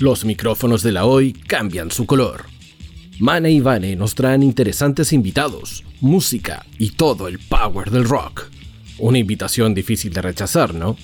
[0.00, 2.44] Los micrófonos de la hoy cambian su color.
[3.18, 8.44] Mane y Vane nos traen interesantes invitados, música y todo el power del rock.
[8.98, 10.98] Una invitación difícil de rechazar, ¿no?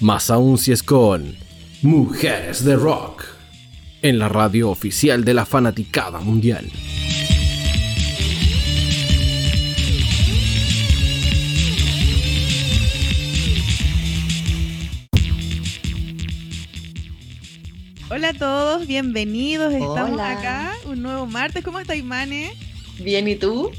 [0.00, 1.36] Más aún si es con
[1.82, 3.24] Mujeres de Rock,
[4.02, 6.68] en la radio oficial de la fanaticada mundial.
[18.14, 19.74] Hola a todos, bienvenidos.
[19.74, 21.64] Estamos acá, un nuevo martes.
[21.64, 22.52] ¿Cómo está Imane?
[23.00, 23.72] Bien, ¿y tú?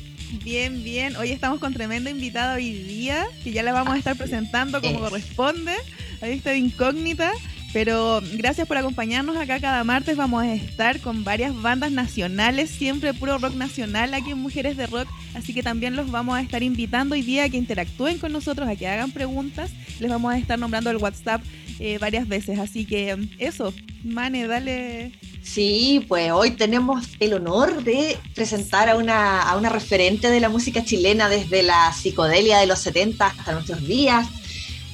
[0.44, 1.16] Bien, bien.
[1.16, 5.00] Hoy estamos con tremenda invitada hoy día, que ya la vamos a estar presentando como
[5.00, 5.72] corresponde.
[6.20, 7.32] Ahí está de incógnita.
[7.76, 10.16] Pero gracias por acompañarnos acá cada martes.
[10.16, 14.88] Vamos a estar con varias bandas nacionales, siempre puro rock nacional aquí en Mujeres de
[14.88, 15.10] Rock.
[15.34, 18.70] Así que también los vamos a estar invitando hoy día a que interactúen con nosotros,
[18.70, 19.72] a que hagan preguntas.
[20.00, 21.42] Les vamos a estar nombrando el WhatsApp
[21.80, 22.60] eh, varias veces.
[22.60, 23.74] Así que eso,
[24.06, 25.12] Mane, dale.
[25.44, 30.48] Sí, pues hoy tenemos el honor de presentar a una, a una referente de la
[30.48, 34.30] música chilena desde la psicodelia de los 70 hasta nuestros días.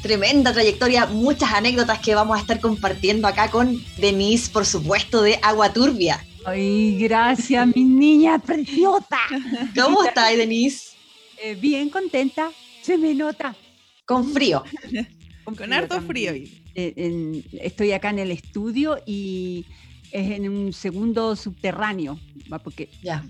[0.01, 5.39] Tremenda trayectoria, muchas anécdotas que vamos a estar compartiendo acá con Denise, por supuesto, de
[5.43, 6.25] Agua Turbia.
[6.43, 9.19] Ay, gracias, mi niña preciosa.
[9.75, 10.97] ¿Cómo estás, Denise?
[11.43, 13.55] Eh, bien contenta, se me nota.
[14.05, 14.63] Con frío.
[15.43, 16.33] con, harto frío.
[16.33, 19.65] Eh, estoy acá en el estudio y
[20.11, 22.19] es en un segundo subterráneo,
[22.63, 23.23] porque ya.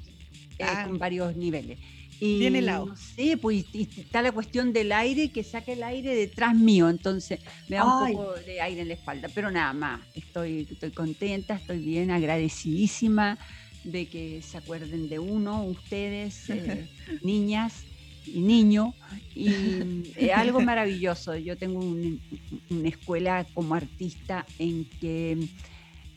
[0.63, 0.85] Ah.
[0.87, 1.79] con varios niveles.
[2.21, 2.85] Y, Bien helado.
[2.85, 7.39] No sé, pues está la cuestión del aire, que saque el aire detrás mío, entonces
[7.67, 11.55] me da un poco de aire en la espalda, pero nada más, estoy, estoy contenta,
[11.55, 13.39] estoy bien, agradecidísima
[13.83, 16.87] de que se acuerden de uno, ustedes, eh,
[17.23, 17.85] niñas
[18.27, 18.93] y niño,
[19.33, 19.47] y
[20.15, 21.35] es algo maravilloso.
[21.35, 25.49] Yo tengo una escuela como artista en que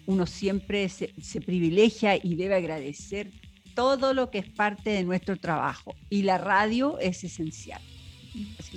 [0.06, 1.08] uno siempre se,
[1.40, 3.30] privilegia y debe agradecer
[3.74, 5.94] todo lo que es parte de nuestro trabajo.
[6.10, 7.80] Y la radio es esencial.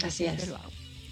[0.04, 0.52] Así, es.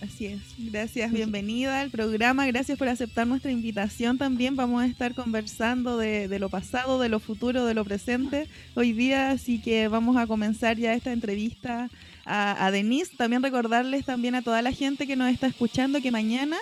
[0.02, 0.42] Así es.
[0.58, 2.46] Gracias, bienvenida al programa.
[2.46, 4.56] Gracias por aceptar nuestra invitación también.
[4.56, 8.94] Vamos a estar conversando de, de, lo pasado, de lo futuro, de lo presente hoy
[8.94, 9.32] día.
[9.32, 11.90] Así que vamos a comenzar ya esta entrevista
[12.26, 13.16] a, Denise.
[13.16, 16.58] También recordarles también a toda la gente que nos está escuchando que mañana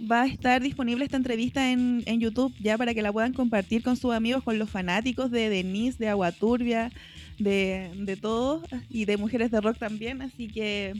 [0.00, 3.96] va a estar disponible esta entrevista en, YouTube ya para que la puedan compartir con
[3.96, 6.90] sus amigos, con los fanáticos de Denise, de Agua Turbia,
[7.38, 10.22] de, de todos y de Mujeres de Rock también.
[10.22, 10.94] Así que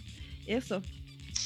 [0.46, 0.82] eso,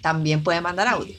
[0.00, 1.18] También pueden mandar audios.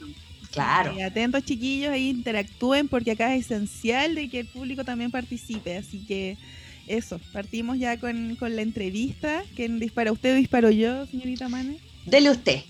[0.50, 0.96] Claro.
[1.04, 5.76] atentos chiquillos, ahí interactúen porque acá es esencial de que el público también participe.
[5.76, 6.36] Así que
[6.90, 9.42] eso, partimos ya con, la entrevista.
[9.54, 11.78] ¿Quién dispara usted o disparo yo, señorita Mane?
[12.06, 12.60] Dele usted.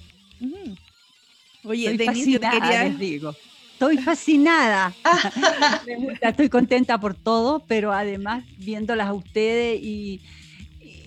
[1.64, 3.34] Oye, estoy fascinada, les digo.
[3.72, 4.94] Estoy fascinada.
[6.20, 10.20] estoy contenta por todo, pero además viéndolas a ustedes y,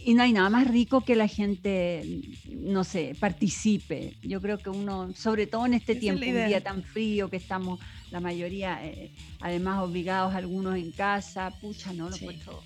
[0.06, 4.16] y no hay nada más rico que la gente, no sé, participe.
[4.24, 7.80] Yo creo que uno, sobre todo en este tiempo, un día tan frío que estamos
[8.10, 12.26] la mayoría, eh, además obligados algunos en casa, pucha, no lo sí.
[12.26, 12.64] puedo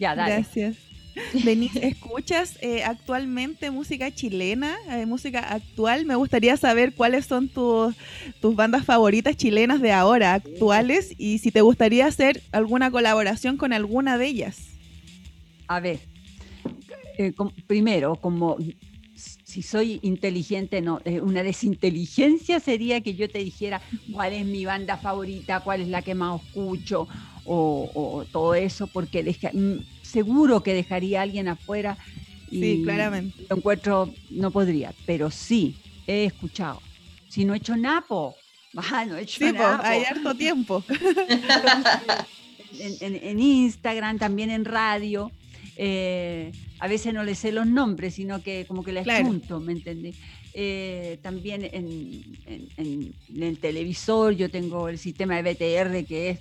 [0.00, 0.34] ya, dale.
[0.34, 0.76] Gracias.
[1.44, 6.06] Denise, ¿escuchas eh, actualmente música chilena, eh, música actual?
[6.06, 7.94] Me gustaría saber cuáles son tus
[8.54, 14.18] bandas favoritas chilenas de ahora, actuales, y si te gustaría hacer alguna colaboración con alguna
[14.18, 14.68] de ellas.
[15.66, 15.98] A ver,
[17.18, 17.32] eh,
[17.66, 18.56] primero, como
[19.14, 23.82] si soy inteligente, no, una desinteligencia sería que yo te dijera
[24.12, 27.08] cuál es mi banda favorita, cuál es la que más escucho,
[27.52, 31.98] o, todo eso, porque mm, seguro que dejaría a alguien afuera.
[32.50, 33.44] Y sí, claramente.
[33.48, 35.76] Lo encuentro, no podría, pero sí,
[36.06, 36.80] he escuchado.
[37.28, 38.36] Si no he hecho napo,
[38.76, 40.84] ah, no he hecho sí, hay harto tiempo.
[42.78, 45.32] en, Instagram, también en radio.
[45.76, 49.72] Eh, a veces no le sé los nombres, sino que como que les junto, ¿me
[49.72, 50.16] entendés?
[50.52, 52.22] Eh, también en,
[52.76, 56.38] en, el televisor yo tengo el sistema de BTR que es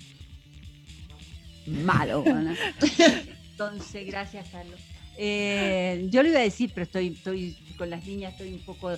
[1.69, 2.23] malo.
[3.51, 4.79] Entonces, gracias, Carlos.
[5.17, 8.91] Eh, yo le iba a decir, pero estoy, estoy con las niñas, estoy un poco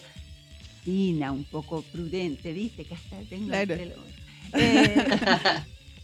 [0.83, 2.85] fina, un poco prudente, ¿viste?
[2.85, 3.53] Que hasta tengo
[4.53, 5.05] Eh,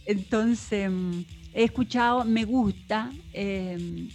[0.06, 1.20] entonces, mm,
[1.52, 4.08] he escuchado, me gusta, em,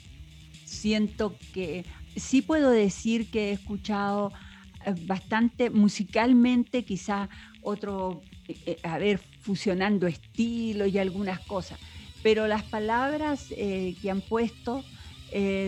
[0.65, 1.85] siento que
[2.15, 4.33] sí puedo decir que he escuchado
[4.85, 7.29] eh, bastante musicalmente, quizá
[7.61, 11.79] otro, eh, a ver, fusionando estilos y algunas cosas,
[12.24, 14.84] pero las palabras que han puesto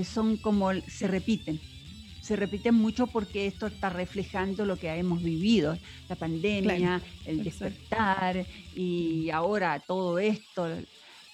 [0.04, 1.60] son como, se repiten.
[2.22, 5.78] Se repiten mucho porque esto está reflejando lo que hemos vivido,
[6.10, 10.68] la pandemia, el despertar y ahora todo esto,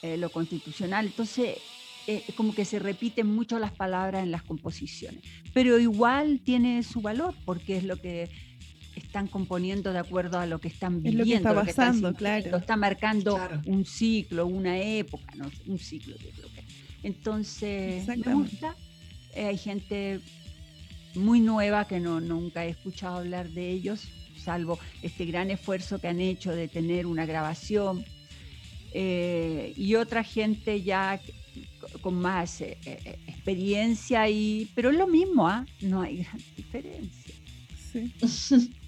[0.02, 1.06] eh, lo constitucional.
[1.06, 1.58] Entonces,
[2.08, 5.22] eh, como que se repiten mucho las palabras en las composiciones,
[5.54, 8.30] pero igual tiene su valor porque es lo que
[9.12, 11.24] están componiendo de acuerdo a lo que están viviendo.
[11.24, 12.56] Es lo que está pasando, claro.
[12.56, 15.52] Está marcando un ciclo, una época, ¿no?
[15.68, 16.64] un ciclo, yo creo que.
[17.04, 18.74] Entonces, me gusta.
[19.36, 20.22] Eh, hay gente
[21.16, 26.08] muy nueva que no, nunca he escuchado hablar de ellos, salvo este gran esfuerzo que
[26.08, 28.06] han hecho de tener una grabación.
[28.94, 31.20] Eh, y otra gente ya
[32.02, 35.66] con más eh, eh, experiencia, y, pero es lo mismo, ¿ah?
[35.82, 37.36] no hay gran diferencia.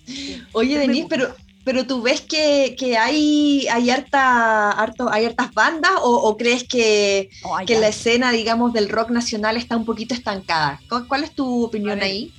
[0.54, 6.36] Oye, Denise, pero, pero tú ves que, hay, hay, harta, harto, hay hartas bandas o,
[6.38, 7.30] crees que,
[7.66, 10.82] que la escena, digamos, del rock nacional está un poquito estancada?
[11.08, 12.34] ¿Cuál, es tu opinión ahí?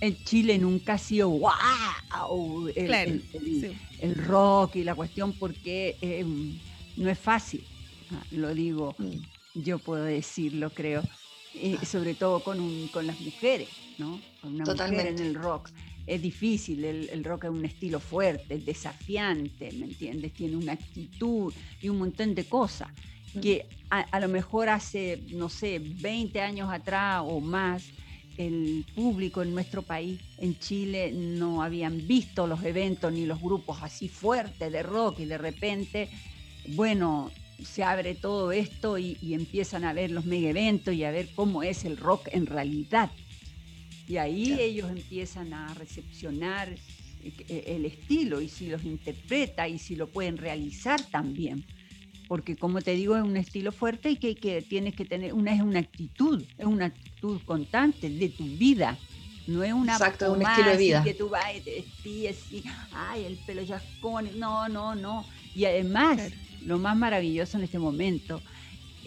[0.00, 3.24] En Chile nunca ha sido wow el,
[4.00, 6.56] el, rock y la cuestión porque em,
[6.96, 7.64] no es fácil,
[8.12, 9.62] ah, lo digo, mm.
[9.62, 11.02] yo puedo decirlo, creo,
[11.54, 13.68] eh, sobre todo con, un, con las mujeres,
[13.98, 14.20] ¿no?
[14.40, 15.70] Con una mujer en el rock
[16.08, 20.32] es difícil, el, rock es un estilo fuerte, desafiante, ¿me entiendes?
[20.32, 21.52] Tiene una actitud
[21.82, 22.88] y un montón de cosas
[23.34, 23.40] mm.
[23.40, 27.84] que a, lo mejor hace, no sé, 20 años atrás o más,
[28.38, 33.82] el público en nuestro país, en Chile, no habían visto los eventos ni los grupos
[33.82, 36.08] así fuertes de rock y de repente,
[36.68, 37.30] bueno,
[37.62, 41.28] se abre todo esto y, y empiezan a ver los mega eventos y a ver
[41.34, 43.10] cómo es el rock en realidad.
[44.08, 49.78] Y ahí ellos empiezan a recepcionar eh, eh, el estilo y si los interpreta y
[49.78, 51.64] si lo pueden realizar también.
[52.26, 55.54] Porque como te digo, es un estilo fuerte y que, que tienes que tener, una
[55.54, 58.98] es una actitud, es una actitud constante de tu vida.
[59.46, 61.02] No es una Exacto, un estilo de vida.
[61.02, 62.62] que tú vas y te así,
[62.92, 64.38] ay, el pelo ya con...
[64.38, 65.26] No, no, no.
[65.54, 66.20] Y además,
[66.62, 68.42] lo más maravilloso en este momento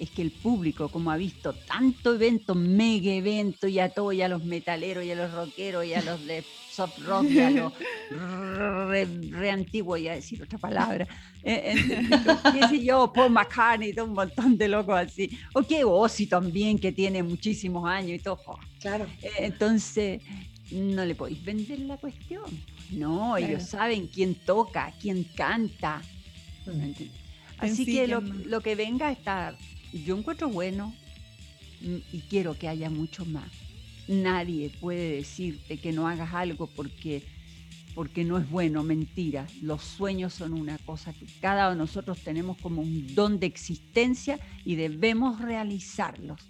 [0.01, 4.23] es que el público, como ha visto tanto evento, mega evento, y a todos, y
[4.23, 7.51] a los metaleros, y a los rockeros, y a los de soft rock, y a
[7.51, 7.71] los
[8.89, 11.07] re, antiguos, y a decir otra palabra,
[11.43, 12.09] eh, eh,
[12.51, 16.91] qué sé yo, Paul McCartney, un montón de locos así, o que Ozzy también, que
[16.91, 18.57] tiene muchísimos años y todo.
[18.79, 19.05] Claro.
[19.21, 20.19] Eh, entonces,
[20.71, 22.45] no le podéis vender la cuestión.
[22.89, 26.01] No, ellos saben quién toca, quién canta.
[27.59, 29.55] Así que lo, lo, que venga está
[29.93, 30.93] yo encuentro bueno
[31.81, 33.49] mm, y quiero que haya mucho más.
[34.07, 37.23] Nadie puede decirte que no hagas algo porque,
[37.95, 39.47] porque no es bueno, mentira.
[39.61, 43.47] Los sueños son una cosa que cada uno de nosotros tenemos como un don de
[43.47, 46.41] existencia y debemos realizarlos.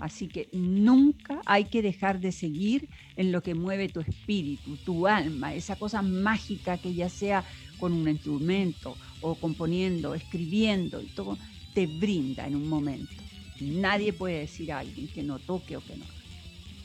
[0.00, 5.06] Así que nunca hay que dejar de seguir en lo que mueve tu espíritu, tu
[5.06, 7.44] alma, esa cosa mágica que ya sea
[7.78, 11.38] con un instrumento o componiendo, escribiendo y todo,
[11.74, 13.12] te brinda en un momento.
[13.60, 16.04] Nadie puede decir a alguien que no toque o que no.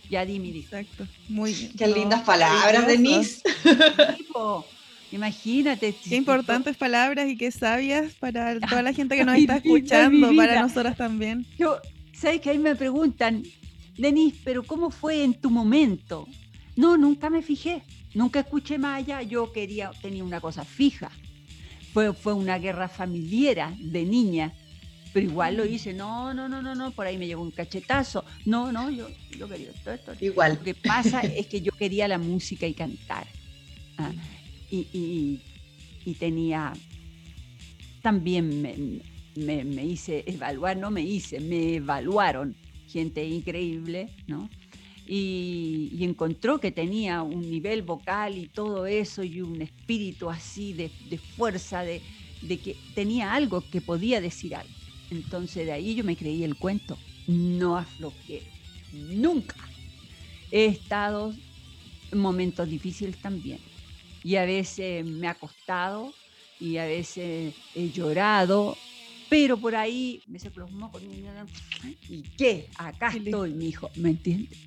[0.09, 1.07] Ya di mi Exacto.
[1.27, 1.71] Muy bien.
[1.77, 3.41] Qué lindas palabras, Denise.
[5.11, 5.93] Imagínate.
[5.93, 10.61] Qué importantes palabras y qué sabias para toda la gente que nos está escuchando, para
[10.61, 11.45] nosotras también.
[11.57, 11.79] Yo,
[12.13, 13.43] ¿sabes que ahí me preguntan,
[13.97, 16.27] Denise, pero ¿cómo fue en tu momento?
[16.75, 19.21] No, nunca me fijé, nunca escuché más allá.
[19.21, 21.11] Yo quería, tenía una cosa fija.
[21.93, 24.53] Fue, fue una guerra familiar de niña
[25.13, 28.23] pero igual lo hice, no, no, no, no, no, por ahí me llegó un cachetazo,
[28.45, 30.13] no, no, yo, yo quería todo esto.
[30.19, 30.55] Igual.
[30.55, 33.27] Lo que pasa es que yo quería la música y cantar.
[33.97, 34.11] Ah,
[34.71, 35.41] y,
[36.19, 36.73] tenía,
[38.01, 42.55] también me, me, hice evaluar, no me hice, me evaluaron,
[42.87, 44.49] gente increíble, ¿no?
[45.07, 50.89] Y, encontró que tenía un nivel vocal y todo eso y un espíritu así de,
[51.35, 52.01] fuerza, de,
[52.41, 54.78] de, que tenía algo que podía decir algo.
[55.11, 56.97] Entonces de ahí yo me creí el cuento.
[57.27, 58.43] No aflojé.
[58.93, 59.55] Nunca.
[60.51, 61.33] He estado
[62.11, 63.59] en momentos difíciles también.
[64.23, 66.13] Y a veces me ha costado
[66.59, 68.77] y a veces he llorado,
[69.29, 71.01] pero por ahí me se los mocos.
[72.09, 72.67] ¿Y qué?
[72.77, 73.89] Acá estoy, mi hijo.
[73.95, 74.57] ¿Me entiendes?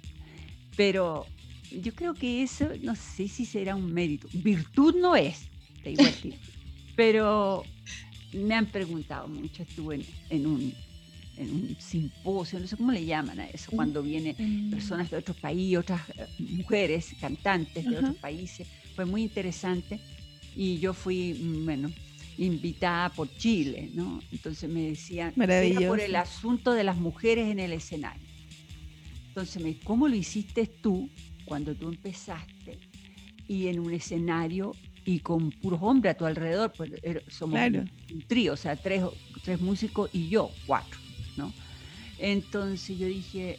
[0.76, 1.26] Pero
[1.70, 4.28] yo creo que eso, no sé si será un mérito.
[4.32, 5.48] Virtud no es,
[5.82, 6.04] te digo
[6.96, 7.64] Pero
[8.32, 10.74] me han preguntado mucho, estuve en, un,
[11.78, 16.02] simposio, no sé cómo le llaman a eso, cuando vienen personas de otros países, otras
[16.10, 18.68] eh, mujeres, cantantes de otros países.
[18.94, 19.98] Fue muy interesante
[20.54, 21.90] y yo fui, mm, bueno,
[22.38, 24.22] invitada por Chile, ¿no?
[24.30, 28.26] Entonces me decían, era por el asunto de las mujeres en el escenario.
[29.28, 31.08] Entonces, me, ¿cómo lo hiciste tú
[31.46, 32.78] cuando tú empezaste
[33.48, 34.72] y en un escenario
[35.04, 36.72] y con puros hombres a tu alrededor?
[36.76, 37.90] Pues er, somos un,
[38.26, 39.04] trío, o sea, tres,
[39.42, 40.98] tres músicos y yo, cuatro,
[41.36, 41.52] ¿no?
[42.18, 43.58] Entonces yo dije,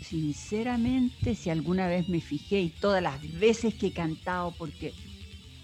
[0.00, 4.92] sinceramente, si alguna vez me fijé y todas las veces que he cantado, porque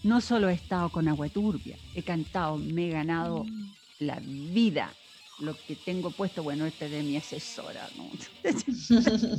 [0.03, 3.73] no solo he estado con Agua Turbia, he cantado, me he ganado mm.
[4.01, 4.93] la vida.
[5.39, 8.11] Lo que tengo puesto, bueno, este es de mi asesora, ¿no?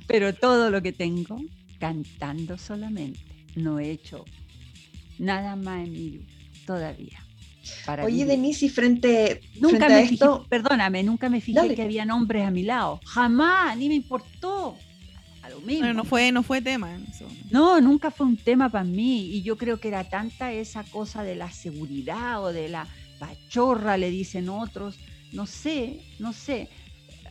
[0.06, 1.38] Pero todo lo que tengo,
[1.78, 3.20] cantando solamente.
[3.54, 4.24] No he hecho
[5.18, 6.24] nada más en mi vida
[6.66, 7.22] todavía.
[8.04, 10.46] Oye, Denise, y frente, nunca me esto...
[10.48, 13.00] perdóname, nunca me fijé que había hombres a mi lado.
[13.04, 14.76] Jamás, ni me importó.
[15.66, 16.98] Pero no fue, no fue tema.
[17.50, 19.30] No, nunca fue un tema para mí.
[19.32, 22.86] Y yo creo que era tanta esa cosa de la seguridad o de la
[23.18, 24.98] pachorra, le dicen otros.
[25.32, 26.68] No sé, no sé.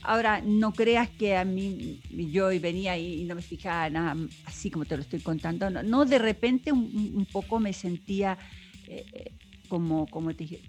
[0.07, 4.85] Ahora, no creas que a mí, yo venía y no me fijaba nada así como
[4.85, 5.69] te lo estoy contando.
[5.69, 8.38] No, de repente un, poco me sentía
[8.88, 9.31] eh, eh,
[9.67, 10.62] como, como te dije,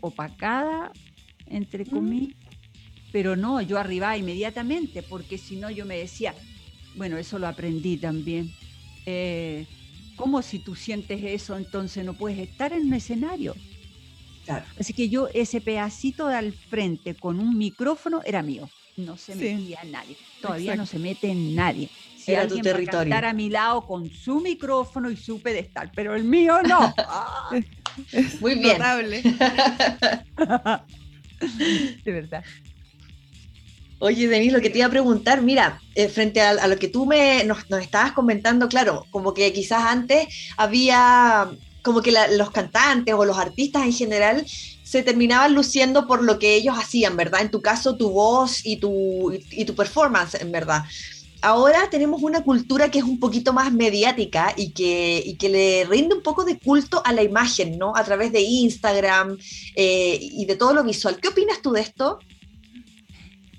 [0.00, 0.92] opacada,
[1.46, 2.36] entre comillas.
[3.10, 6.34] Pero no, yo arribaba inmediatamente, porque si no yo me decía,
[6.94, 8.52] bueno, eso lo aprendí también.
[9.06, 9.66] Eh,
[10.16, 13.54] ¿Cómo si tú sientes eso, entonces no puedes estar en un escenario?
[14.48, 14.64] Claro.
[14.80, 18.70] Así que yo, ese pedacito de al frente con un micrófono era mío.
[18.96, 20.16] No se metía nadie.
[20.40, 21.90] Todavía no se mete en nadie.
[22.16, 23.12] Si era tu territorio.
[23.12, 26.94] estar a mi lado con su micrófono y su pedestal, pero el mío no.
[28.40, 28.78] Muy bien.
[32.04, 32.42] de verdad.
[34.00, 37.04] Oye, Denis, lo que te iba a preguntar, mira, eh, frente a, lo que tú
[37.04, 40.26] me, nos, estabas comentando, claro, como que quizás antes
[40.56, 41.50] había,
[41.82, 44.46] como que los cantantes o los artistas en general
[44.82, 47.42] se terminaban luciendo por lo que ellos hacían, ¿verdad?
[47.42, 50.84] En tu caso, tu voz y tu, y tu performance, en verdad.
[51.40, 55.84] Ahora tenemos una cultura que es un poquito más mediática y que, y que le
[55.84, 57.94] rinde un poco de culto a la imagen, ¿no?
[57.94, 59.36] A través de Instagram
[59.76, 61.20] eh, y de todo lo visual.
[61.20, 62.18] ¿Qué opinas tú de esto?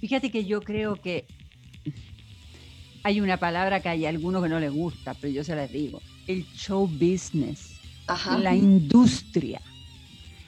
[0.02, 1.26] Fíjate que yo creo que
[3.04, 6.02] hay una palabra que hay algunos que no les gusta, pero yo se las digo.
[6.28, 7.69] El show business.
[8.40, 9.62] La industria.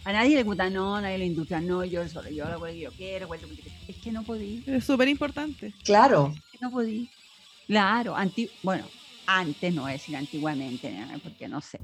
[0.04, 2.80] A nadie le gusta, no, a nadie la industria, no, yo solo, yo lo que
[2.80, 3.30] yo quiero,
[3.88, 4.64] es que no podí.
[4.66, 5.74] Es súper importante.
[5.84, 6.34] Claro.
[6.60, 7.10] no podí.
[7.68, 8.16] Claro,
[8.64, 8.86] bueno,
[9.28, 11.80] antes no es decir antiguamente, porque no sé.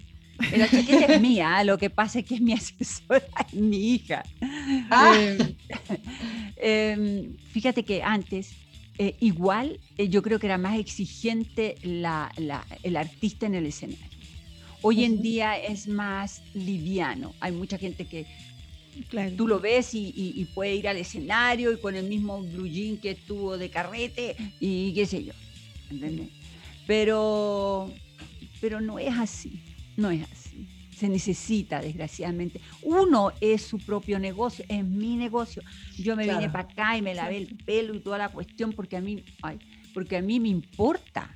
[0.55, 4.23] La chaqueta es mía, lo que pasa es que es mi asesora, es mi hija.
[4.89, 5.15] Ah.
[5.15, 5.55] Em,
[6.57, 8.53] em, fíjate que antes,
[8.97, 12.31] eh, igual, eh, yo creo que era más exigente la,
[12.83, 14.16] el artista en el escenario.
[14.81, 17.33] Hoy en día es más liviano.
[17.39, 18.25] Hay mucha gente que
[19.35, 23.11] tú lo ves y, puede ir al escenario y con el mismo blue jean que
[23.11, 25.33] estuvo de carrete y qué sé yo.
[25.89, 26.29] ¿Entendés?
[26.85, 27.91] Pero,
[28.61, 29.59] pero no es así.
[29.95, 30.67] No es así.
[30.95, 32.59] Se necesita, desgraciadamente.
[32.81, 35.61] Uno es su propio negocio, es mi negocio.
[35.97, 38.97] Yo me vine para acá y me lavé el pelo y toda la cuestión porque
[38.97, 39.59] a mí, ay,
[39.93, 41.35] porque a mí me importa.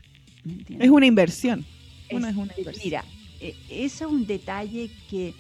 [0.67, 1.65] es una inversión.
[2.09, 2.75] es una inversión.
[2.83, 3.05] Mira,
[3.41, 5.33] e, eso es un detalle que,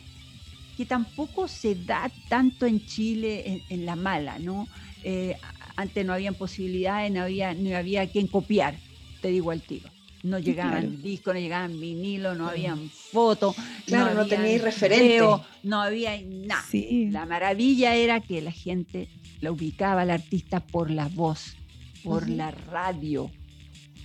[0.77, 4.67] que tampoco se da tanto en Chile en, la mala, ¿no?
[5.03, 5.37] Eh,
[5.75, 8.75] antes no habían posibilidades, no había, no había quien copiar,
[9.21, 9.89] te digo al tiro
[10.23, 13.55] no llegaban discos, no llegaban vinilo, no habían fotos.
[13.85, 15.19] Claro, no, tenía referente.
[15.63, 16.63] no había nada.
[17.09, 21.55] La maravilla era que la gente la ubicaba al artista por la voz,
[22.03, 23.31] por la radio.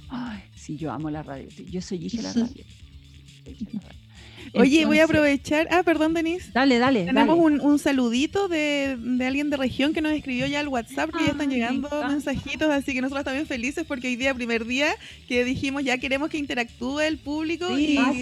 [0.09, 1.49] Ay, sí, yo amo la radio.
[1.71, 2.65] Yo soy hija de la radio.
[4.55, 5.69] Oye, voy a aprovechar.
[5.71, 6.51] Ah, perdón, Denise.
[6.53, 7.05] Dale, dale.
[7.05, 11.31] Tenemos Un, saludito de, alguien de región que nos escribió ya al WhatsApp, que ya
[11.33, 14.95] están llegando mensajitos, así que nosotros también felices porque hoy día, primer día,
[15.29, 17.67] que dijimos ya queremos que interactúe el público.
[17.77, 18.13] y, ah,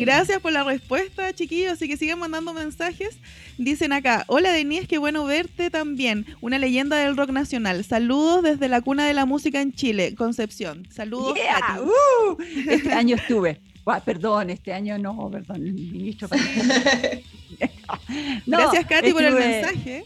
[0.00, 1.72] gracias por la respuesta, chiquillos.
[1.72, 3.18] Así que sigan mandando mensajes.
[3.58, 6.26] Dicen acá: Hola, Denise, qué bueno verte también.
[6.40, 7.84] Una leyenda del rock nacional.
[7.84, 10.86] Saludos desde la cuna de la música en Chile, Concepción.
[10.90, 11.36] Saludos.
[11.36, 12.36] Uh,
[12.68, 13.60] este año estuve
[14.04, 16.28] perdón, este año no, perdón, el ministro.
[18.46, 20.04] Gracias, Katy, por el mensaje.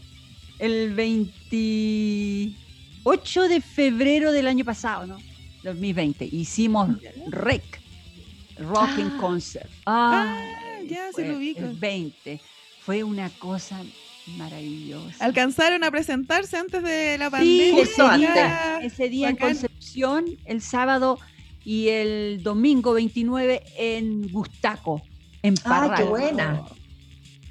[0.59, 5.17] El 28 de febrero del año pasado, ¿no?
[5.63, 6.25] 2020.
[6.25, 6.89] Hicimos
[7.27, 7.63] REC,
[8.59, 9.17] Rock and ah.
[9.19, 9.71] Concert.
[9.87, 10.39] Ah,
[10.87, 11.61] ya se lo ubico.
[11.61, 12.39] El 20.
[12.81, 13.81] Fue una cosa
[14.37, 15.25] maravillosa.
[15.25, 17.73] ¿Alcanzaron a presentarse antes de la pandemia?
[17.73, 21.17] Sí, ese día, ese día en Concepción, el sábado
[21.63, 25.01] y el domingo 29 en Gustaco,
[25.41, 25.91] en Parral.
[25.93, 26.63] ¡Ah, qué buena!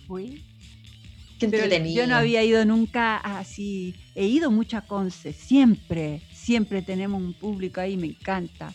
[0.06, 0.44] Fui.
[1.38, 7.22] Qué yo no había ido nunca así, he ido mucho a Conce, siempre, siempre tenemos
[7.22, 8.74] un público ahí, me encanta,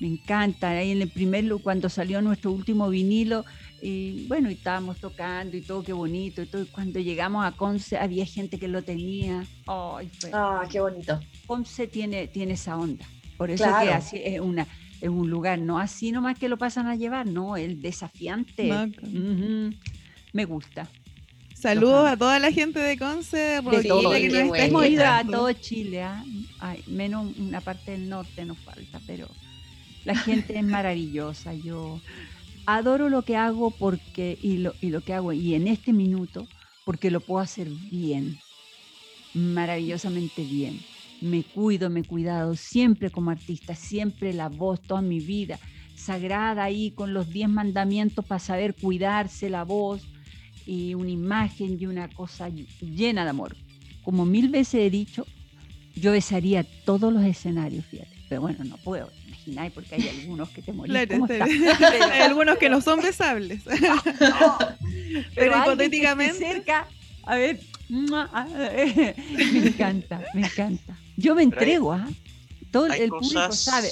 [0.00, 0.70] me encanta.
[0.70, 3.44] Ahí en el primer, cuando salió nuestro último vinilo,
[3.80, 6.42] y bueno, y estábamos tocando y todo, qué bonito.
[6.42, 6.66] Y todo.
[6.72, 9.46] Cuando llegamos a Conce había gente que lo tenía.
[9.66, 11.20] ¡Ay, ah, qué bonito!
[11.46, 13.06] Conce tiene, tiene esa onda.
[13.40, 14.66] Por eso que así es una
[15.00, 18.70] es un lugar, no así nomás que lo pasan a llevar, no, el desafiante.
[20.34, 20.86] Me gusta.
[21.54, 24.26] Saludos a toda la gente de Conce, de todo, que
[24.66, 26.22] Hemos ido a todo Chile, ¿ah?
[26.86, 29.26] menos una parte del norte nos falta, pero
[30.04, 31.54] la gente es maravillosa.
[31.54, 31.98] Yo
[32.66, 36.46] adoro lo que hago porque y lo, y lo que hago y en este minuto
[36.84, 38.38] porque lo puedo hacer bien,
[39.32, 40.78] maravillosamente bien
[41.20, 45.58] me cuido, me he cuidado siempre como artista, siempre la voz, toda mi vida,
[45.94, 50.08] sagrada ahí con los diez mandamientos para saber cuidarse la voz
[50.66, 53.56] y una imagen y una cosa llena de amor.
[54.02, 55.26] Como mil veces he dicho,
[55.94, 60.62] yo besaría todos los escenarios, fíjate, pero bueno, no puedo, imagináis porque hay algunos que
[60.62, 61.22] te molestan.
[62.12, 63.62] hay algunos que no son besables.
[65.34, 66.38] pero, hipotéticamente...
[66.38, 66.88] Cerca,
[67.24, 67.60] a ver,
[67.90, 70.96] me encanta, me encanta.
[71.20, 72.08] Yo me entrego, ¿ah?
[72.72, 73.90] Todo el público sabe.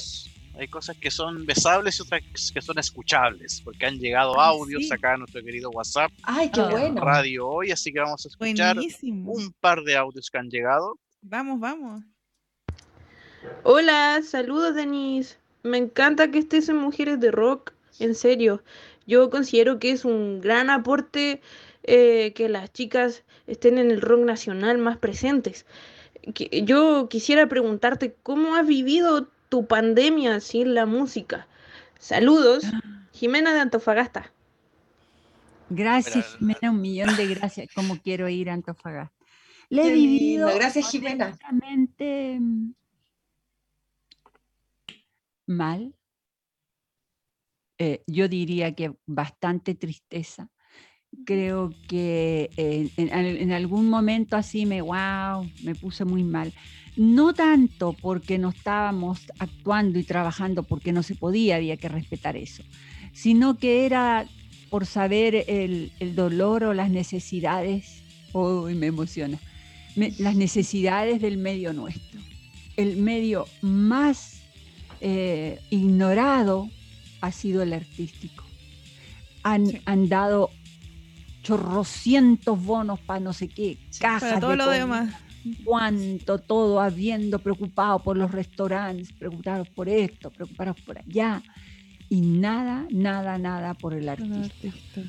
[0.59, 5.13] Hay cosas que son besables y otras que son escuchables, porque han llegado audios acá
[5.13, 6.11] a nuestro querido WhatsApp.
[6.23, 7.01] ¡Ay, qué bueno!
[7.03, 10.99] Radio hoy, así que vamos a escuchar un par de audios que han llegado.
[11.21, 12.03] Vamos, vamos.
[13.63, 15.37] Hola, saludos Denise.
[15.63, 18.63] Me encanta que estés en Mujeres de Rock, en serio.
[19.07, 21.43] Yo considero que es un gran aporte
[21.83, 25.67] eh, que las chicas estén en el rock nacional más presentes
[26.35, 31.47] yo quisiera preguntarte, ¿cómo has vivido tu pandemia sin la música?
[31.99, 32.81] Saludos, ah.
[33.13, 34.33] Jimena de Antofagasta.
[35.71, 37.69] Gracias, Jimena, un millón de gracias.
[37.75, 39.15] ¿Cómo quiero ir a Antofagasta?
[39.69, 40.49] Le he vivido.
[40.55, 41.37] Gracias, Jimena.
[41.51, 42.71] Mm,
[45.47, 45.95] mal.
[47.79, 50.51] Eh, yo diría que bastante tristeza
[51.25, 52.51] creo que
[52.97, 56.53] en, algún momento así me, wow, me puse muy mal.
[56.97, 62.37] No tanto porque no estábamos actuando y trabajando porque no se podía, había que respetar
[62.37, 62.65] eso,
[63.13, 64.27] sino que era
[64.69, 69.39] por saber el, dolor o las necesidades, uy, me emociona,
[70.19, 72.21] las necesidades del medio nuestro.
[72.77, 74.41] El medio más
[75.01, 76.69] eh, ignorado
[77.21, 78.45] ha sido el artístico.
[79.43, 80.51] Han, han, dado
[81.49, 84.39] chorrocientos bonos para no sé qué, cajas.
[84.39, 85.15] todo lo demás.
[85.65, 91.43] Cuánto, todo habiendo preocupado por los restaurantes, preocupados por esto, preocupados por allá.
[92.11, 94.69] Y nada, nada, nada por el artista,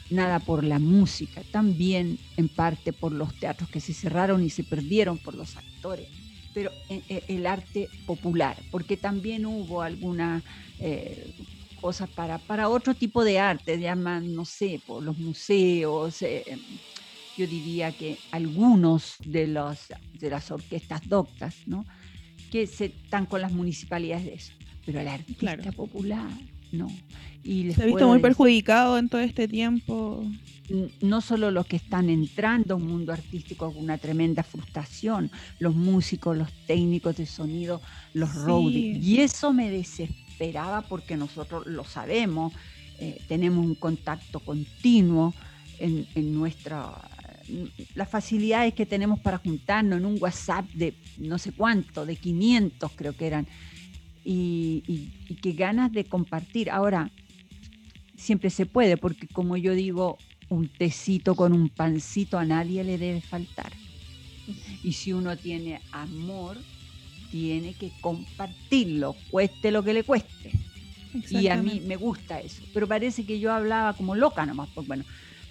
[0.10, 4.64] nada por la música, también en parte por los teatros que se cerraron y se
[4.64, 6.08] perdieron por los actores,
[6.54, 10.42] pero eh, eh, el arte popular, porque también hubo alguna
[10.80, 11.34] eh,
[11.80, 16.22] cosas para, para otro tipo de arte, llaman, no sé, por los museos.
[16.22, 16.44] Eh,
[17.38, 21.86] yo diría que algunos de, los, de las orquestas doctas, ¿no?
[22.50, 24.54] que se están con las municipalidades de eso.
[24.86, 26.30] Pero el artista popular,
[26.72, 26.88] no.
[27.44, 30.26] Y se ha visto muy perjudicado en todo este tiempo.
[31.02, 35.76] No solo los que están entrando a un mundo artístico con una tremenda frustración, los
[35.76, 37.82] músicos, los técnicos de sonido,
[38.14, 39.00] los sí.
[39.02, 42.54] Y eso me desespera esperaba porque nosotros lo sabemos,
[42.98, 45.34] eh, tenemos un contacto continuo
[45.80, 46.94] en, nuestra
[47.96, 52.92] las facilidades que tenemos para juntarnos en un WhatsApp de no sé cuánto, de 500
[52.96, 53.48] creo que eran,
[54.24, 54.84] y,
[55.28, 56.70] y, que ganas de compartir.
[56.70, 57.10] Ahora,
[58.16, 60.18] siempre se puede, porque como yo digo,
[60.50, 63.74] un tecito con un pancito a nadie le debe faltar.
[64.84, 66.58] Y si uno tiene amor,
[67.32, 70.52] tiene que compartirlo, cueste lo que le cueste.
[71.30, 72.62] Y a mí me gusta eso.
[72.74, 75.04] Pero parece que yo hablaba como loca nomás, pues bueno,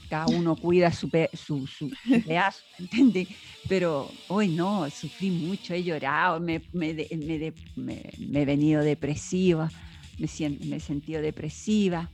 [0.08, 1.90] cada uno cuida su, su, su,
[2.26, 3.28] pedazo, ¿entiendes?
[3.68, 9.70] Pero hoy no, sufrí mucho, he llorado, me, me, he venido depresiva,
[10.18, 10.28] me,
[10.64, 12.10] me he sentido depresiva.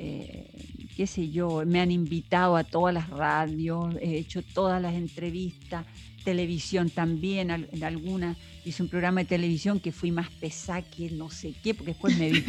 [0.00, 0.46] Eh,
[0.96, 5.86] qué sé yo, me han invitado a todas las radios, he hecho todas las entrevistas,
[6.24, 8.36] televisión también, en alguna,
[8.68, 12.18] hice un programa de televisión que fui más pesada que no sé qué, porque después
[12.18, 12.40] me vi.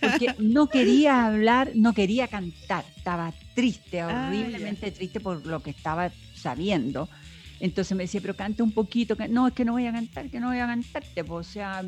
[0.00, 5.70] Porque no quería hablar, no quería cantar, estaba triste, ah, horriblemente triste por lo que
[5.70, 7.08] estaba sabiendo.
[7.60, 10.30] Entonces me decía, pero cante un poquito, que no, es que no voy a cantar,
[10.30, 11.82] que no voy a cantarte, o sea...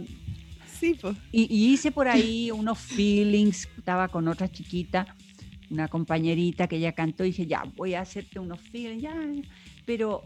[0.79, 1.17] Sí, pues.
[1.33, 5.07] Y, y hice por ahí unos feelings, estaba con otra chiquita,
[5.71, 9.15] una compañerita que ella cantó y dije, ya, voy a hacerte unos feelings, ya,
[9.85, 10.23] pero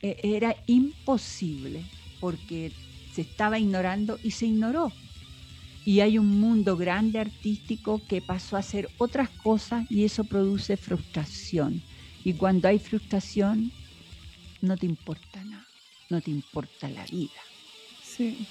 [0.00, 1.84] eh, era imposible
[2.20, 2.72] porque
[3.12, 4.92] se estaba ignorando y se ignoró.
[5.84, 10.76] Y hay un mundo grande artístico que pasó a hacer otras cosas y eso produce
[10.76, 11.82] frustración.
[12.24, 13.70] Y cuando hay frustración,
[14.60, 15.66] no te importa nada,
[16.10, 17.40] no te importa la vida.
[18.02, 18.46] Sí.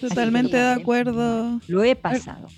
[0.00, 1.60] Totalmente de acuerdo.
[1.66, 2.48] Lo he pasado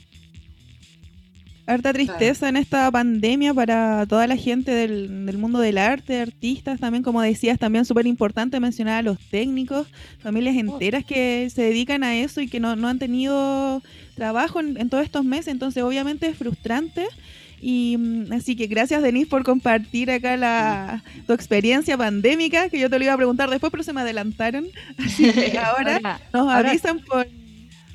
[1.70, 7.02] harta tristeza en esta pandemia para toda la gente del, mundo del arte, artistas también,
[7.02, 9.86] como decías, también súper importante mencionar a los técnicos,
[10.22, 10.60] familias oh.
[10.60, 13.82] enteras que se dedican a eso y que no, han tenido
[14.14, 17.06] trabajo en, todos estos meses, entonces obviamente es frustrante.
[17.62, 22.88] Y mm, así que gracias Denise por compartir acá la, tu experiencia pandémica, que yo
[22.88, 24.66] te lo iba a preguntar después, pero se me adelantaron.
[24.98, 27.26] Así que ahora, nos avisan por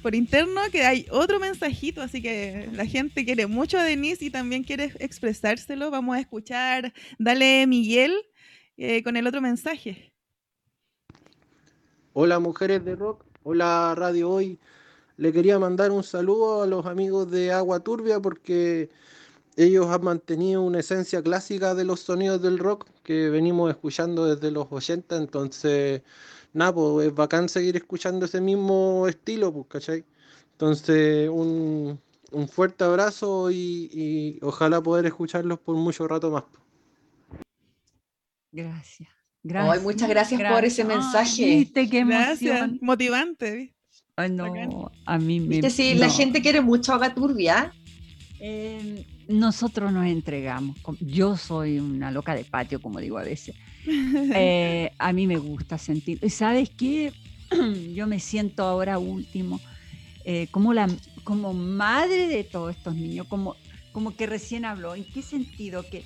[0.06, 4.30] por interno que hay otro mensajito, así que la gente quiere mucho a Denise y
[4.30, 5.90] también quiere expresárselo.
[5.90, 8.14] Vamos a escuchar, dale Miguel
[8.78, 10.14] eh, con el otro mensaje.
[12.14, 14.60] Hola mujeres de rock, hola Radio Hoy.
[15.18, 18.92] Le quería mandar un saludo a los amigos de Agua Turbia porque
[19.56, 24.52] ellos han mantenido una esencia clásica de los sonidos del rock que venimos escuchando desde
[24.52, 26.04] los 80, entonces
[26.56, 30.06] nada, pues es bacán seguir escuchando ese mismo estilo, pues, ¿cachai?
[30.54, 32.00] Entonces, un,
[32.50, 36.44] fuerte abrazo y, ojalá poder escucharlos por mucho rato más.
[38.52, 39.10] Gracias.
[39.44, 39.84] Gracias.
[39.84, 41.46] muchas gracias, por ese mensaje.
[41.46, 42.72] ¿viste qué gracias.
[42.82, 43.76] Motivante.
[44.16, 45.48] Ay, no, a mí me.
[45.48, 45.70] ¿Viste?
[45.70, 47.74] Sí, la gente quiere mucho a Turbia.
[48.40, 50.78] Eh, nosotros nos entregamos.
[51.00, 53.56] Yo soy una loca de patio, como digo a veces.
[54.36, 56.20] Eh, a mí me gusta sentir.
[56.22, 57.14] ¿Y sabes qué?
[57.94, 59.60] Yo me siento ahora último
[60.28, 60.90] eh, como, la,
[61.24, 63.56] como madre de todos estos niños, como,
[63.92, 64.96] como que recién habló.
[64.96, 65.84] ¿En qué sentido?
[65.88, 66.04] Que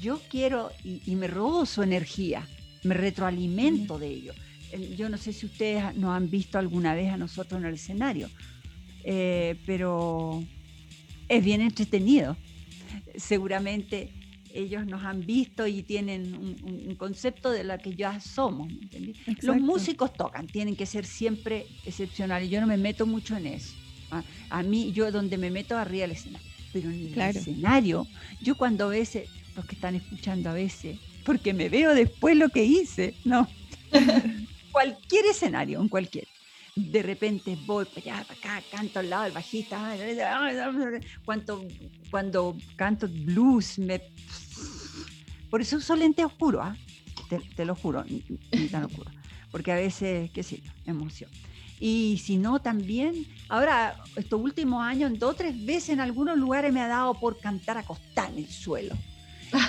[0.00, 2.46] yo quiero y, me robo su energía,
[2.82, 4.36] me retroalimento de ellos.
[4.96, 8.30] Yo no sé si ustedes nos han visto alguna vez a nosotros en el escenario,
[9.04, 10.42] eh, pero
[11.28, 12.36] es bien entretenido.
[13.16, 14.12] Seguramente
[14.54, 18.70] ellos nos han visto y tienen un, concepto de lo que ya somos.
[19.40, 22.50] Los músicos tocan, tienen que ser siempre excepcionales.
[22.50, 23.74] Yo no me meto mucho en eso.
[24.10, 24.22] ¿ah?
[24.50, 26.48] A, mí, yo donde me meto arriba del escenario.
[26.72, 28.06] Pero en el escenario,
[28.40, 32.48] yo cuando a veces, los que están escuchando a veces, porque me veo después lo
[32.48, 33.48] que hice, no.
[34.72, 36.26] cualquier escenario, en cualquier
[36.74, 39.94] de repente voy para allá, para acá, canto al lado del bajista,
[41.24, 41.66] cuando,
[42.10, 44.00] cuando canto blues, me...
[45.50, 46.76] por eso uso lente oscuro, ¿ah?
[47.56, 48.20] te, lo juro, ni,
[48.68, 49.10] tan oscuro,
[49.50, 51.30] porque a veces, qué sé yo, emoción.
[51.78, 56.72] Y si no, también, ahora, estos últimos años, dos o tres veces en algunos lugares
[56.72, 58.96] me ha dado por cantar acostada en el suelo.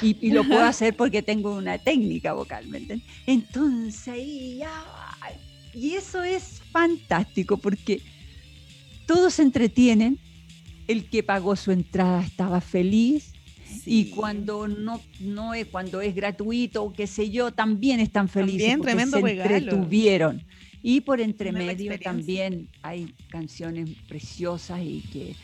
[0.02, 3.10] Y, lo puedo hacer porque tengo una técnica vocal, ¿me entiendes?
[3.26, 4.86] Entonces ahí ya
[5.74, 8.02] y eso es fantástico porque
[9.06, 10.20] todos se entretienen,
[10.88, 13.34] el que pagó su entrada estaba feliz
[13.86, 18.78] y cuando no, no es, cuando es gratuito o qué sé yo, también están felices
[18.78, 20.44] porque se entretuvieron.
[20.82, 25.36] Y por entremedio también hay canciones preciosas y que,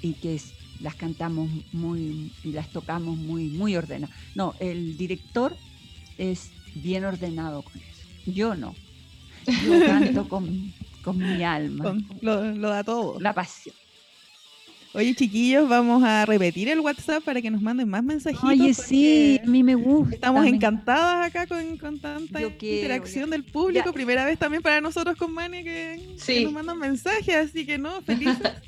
[0.00, 0.40] y que
[0.80, 4.16] las cantamos muy y las tocamos muy, muy ordenadas.
[4.34, 5.54] No, el director
[6.16, 8.30] es bien ordenado con eso.
[8.30, 8.74] Yo no.
[9.46, 11.96] Yo canto con, con mi alma.
[12.20, 13.18] lo, da todo.
[13.20, 13.74] La pasión.
[14.96, 18.48] Oye, chiquillos, vamos a repetir el WhatsApp para que nos manden más mensajitos.
[18.48, 20.14] Oye, sí, a mí me gusta.
[20.14, 23.92] Estamos encantadas acá con, con tanta interacción del público.
[23.92, 26.00] Primera vez también para nosotros con Mani que,
[26.44, 28.38] nos mandan mensajes, así que no, felices.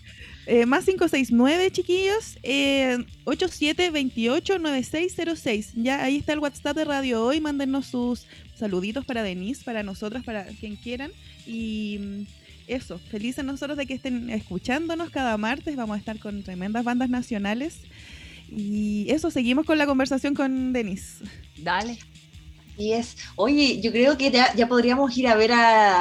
[0.49, 5.73] Eh, más 569, chiquillos, eh, 87289606.
[5.75, 7.41] Ya ahí está el WhatsApp de Radio Hoy.
[7.41, 11.11] Mándenos sus saluditos para Denise, para nosotras, para quien quieran.
[11.47, 12.23] Y mm,
[12.67, 15.77] eso, felices nosotros de que estén escuchándonos cada martes.
[15.77, 17.81] Vamos a estar con tremendas bandas nacionales.
[18.51, 21.25] Y eso, seguimos con la conversación con Denise.
[21.59, 21.99] Dale.
[22.79, 25.51] Y es, oye, yo creo que ya, podríamos ir a ver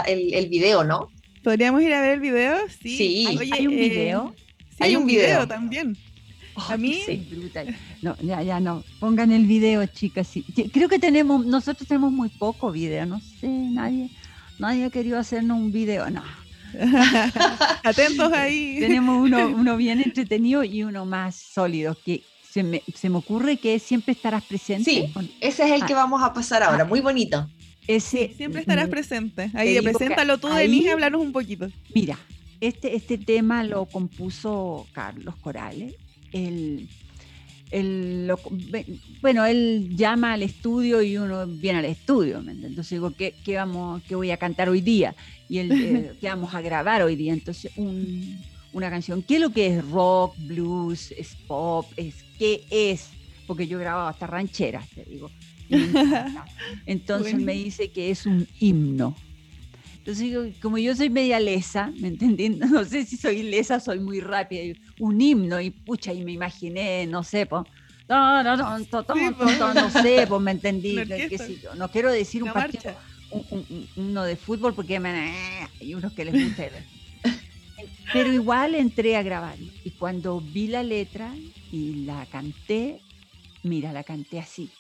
[0.08, 1.10] el, video, ¿no?
[1.44, 2.58] ¿Podríamos ir a ver el video?
[2.82, 3.26] Sí.
[3.52, 4.36] ¿Hay, un video?
[4.70, 5.98] sí, hay, un video también.
[6.56, 7.02] A mí.
[8.02, 8.84] No, ya, ya no.
[9.00, 10.28] Pongan el video, chicas.
[10.28, 10.44] Sí.
[10.72, 14.10] Creo que tenemos, nosotros tenemos muy poco video, no sé, nadie,
[14.60, 16.24] nadie ha querido hacernos un video, no.
[17.84, 18.78] Atentos ahí.
[18.80, 23.58] Tenemos uno, uno bien entretenido y uno más sólido, que se me, se me ocurre
[23.58, 24.90] que siempre estarás presente.
[24.90, 25.98] Sí, ese es el que ah.
[25.98, 26.88] vamos a pasar ahora, ah.
[26.88, 27.50] muy bonito.
[27.88, 29.52] Ese, siempre estarás presente.
[29.54, 31.68] Ahí, preséntalo tú, Denise, hablarnos un poquito.
[31.94, 32.18] Mira,
[32.60, 35.94] este, este tema lo compuso Carlos Corales.
[37.72, 38.32] El,
[39.22, 42.40] bueno, él llama al estudio y uno viene al estudio.
[42.40, 45.16] Entonces digo, ¿qué, qué, vamos, ¿qué voy a cantar hoy día?
[45.50, 47.34] Y él, eh, ¿qué vamos a grabar hoy día?
[47.34, 47.72] Entonces,
[48.72, 49.24] una canción.
[49.24, 51.86] ¿Qué es lo que es rock, blues, es pop?
[51.98, 53.10] Es, ¿Qué es?
[53.48, 55.32] Porque yo grababa hasta rancheras, te digo.
[56.86, 59.16] Entonces me dice que es un himno.
[60.06, 62.50] Entonces, como yo soy media lesa, ¿me entendí?
[62.72, 64.62] No sé si soy lesa, soy muy rápida.
[65.00, 67.68] Un himno, y pucha, y me imaginé, no sé, no,
[68.08, 70.96] no, no, no, no, sé, pues me entendí.
[71.76, 72.96] No quiero decir un partido,
[73.96, 75.10] uno de fútbol, porque me,
[75.82, 76.68] hay unos que les gusta.
[78.14, 79.58] Pero igual entré a grabar.
[79.84, 81.36] Y cuando vi la letra
[81.72, 83.02] y la canté,
[83.64, 84.72] mira, la canté así,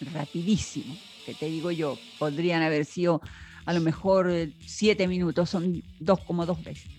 [0.00, 3.20] rapidísimo, que te digo yo, podrían haber sido
[3.66, 6.90] a lo mejor eh, siete minutos, son dos como dos veces,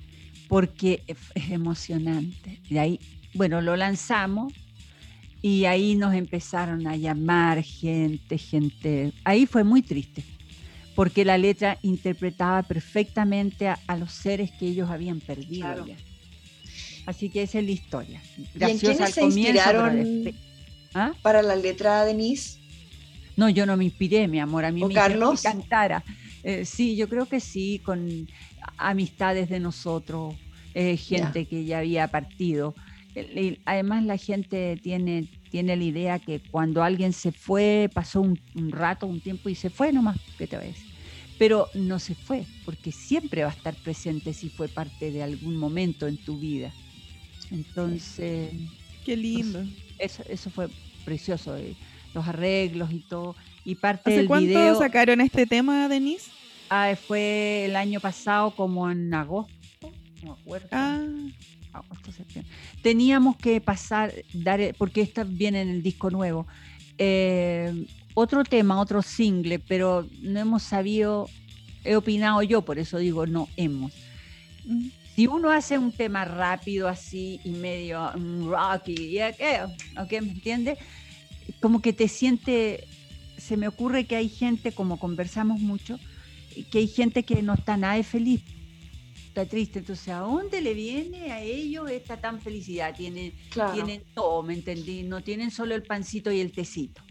[0.47, 1.17] porque es
[1.51, 2.59] emocionante.
[2.69, 2.99] De ahí,
[3.33, 4.53] bueno, lo lanzamos
[5.41, 9.13] y ahí nos empezaron a llamar gente, gente.
[9.23, 10.23] Ahí fue muy triste,
[10.95, 15.85] porque la letra interpretaba perfectamente a, los seres que ellos habían perdido.
[17.05, 18.21] Así que esa es la historia.
[18.55, 20.33] Graciosa ¿Y en se inspiraron
[20.95, 21.13] ¿Ah?
[21.21, 22.57] para la letra, Denise?
[23.35, 24.65] No, yo no me inspiré, mi amor.
[24.65, 25.41] A mí me Carlos?
[25.41, 26.03] cantara.
[26.47, 28.27] Eh, sí, yo creo que sí, con
[28.77, 30.35] amistades de nosotros,
[30.75, 32.75] eh, gente que ya había partido.
[33.65, 38.37] Además, la gente tiene, tiene la idea que cuando alguien se fue, pasó un,
[38.69, 40.77] rato, un tiempo y se fue nomás, ¿qué te ves?
[41.39, 45.57] Pero no se fue, porque siempre va a estar presente si fue parte de algún
[45.57, 46.71] momento en tu vida.
[47.49, 48.53] Entonces.
[49.03, 49.63] Qué lindo.
[49.97, 50.67] eso, eso fue
[51.05, 51.75] precioso, eh,
[52.13, 53.35] los arreglos y todo.
[53.65, 56.31] Y parte ¿Hace del cuánto sacaron este tema, Denise?
[56.69, 59.53] Ah, fue el año pasado, como en agosto,
[60.21, 60.67] no me acuerdo.
[60.71, 61.03] Ah.
[62.81, 66.47] Teníamos que pasar, dar, porque esta viene en el disco nuevo.
[66.97, 71.27] Eh, otro tema, otro single, pero no hemos sabido,
[71.83, 73.91] he opinado yo, por eso digo no hemos.
[74.63, 74.87] Mm.
[75.15, 78.11] Si uno hace un tema rápido así y medio
[78.45, 80.21] rocky, ¿qué?
[80.21, 80.77] ¿Me entiendes?
[81.61, 82.85] Como que te siente,
[83.45, 85.99] se me ocurre que hay gente, como conversamos mucho,
[86.71, 88.41] que hay gente que no está nada de feliz,
[89.27, 89.79] está triste.
[89.79, 92.95] Entonces, ¿a dónde le viene a ellos esta tan felicidad?
[92.95, 93.33] Tienen,
[93.73, 95.03] tienen todo, ¿me entendí?
[95.03, 97.03] No tienen solo el pancito y el tecito.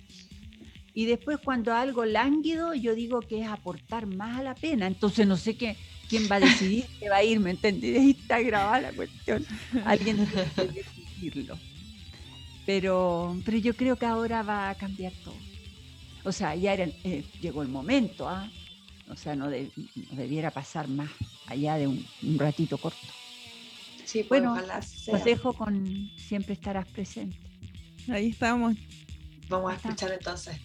[0.92, 4.88] Y después cuando algo lánguido, yo digo que es aportar más a la pena.
[4.88, 5.76] Entonces no sé qué,
[6.08, 7.96] quién va a decidir que va a ir, ¿me entendí?
[7.96, 9.46] Ahí está grabada la cuestión.
[9.84, 11.58] Alguien tiene que decidirlo.
[12.66, 15.53] Pero, pero yo creo que ahora va a cambiar todo.
[16.24, 18.50] O sea, ya eh, llegó el momento, ¿ah?
[19.10, 21.10] O sea, no, debiera pasar más
[21.46, 22.06] allá de un,
[22.38, 23.06] ratito corto.
[24.04, 27.37] Sí, pues, bueno, los dejo con siempre estarás presente.
[28.08, 28.76] Ahí estamos.
[29.48, 30.58] Vamos a escuchar entonces.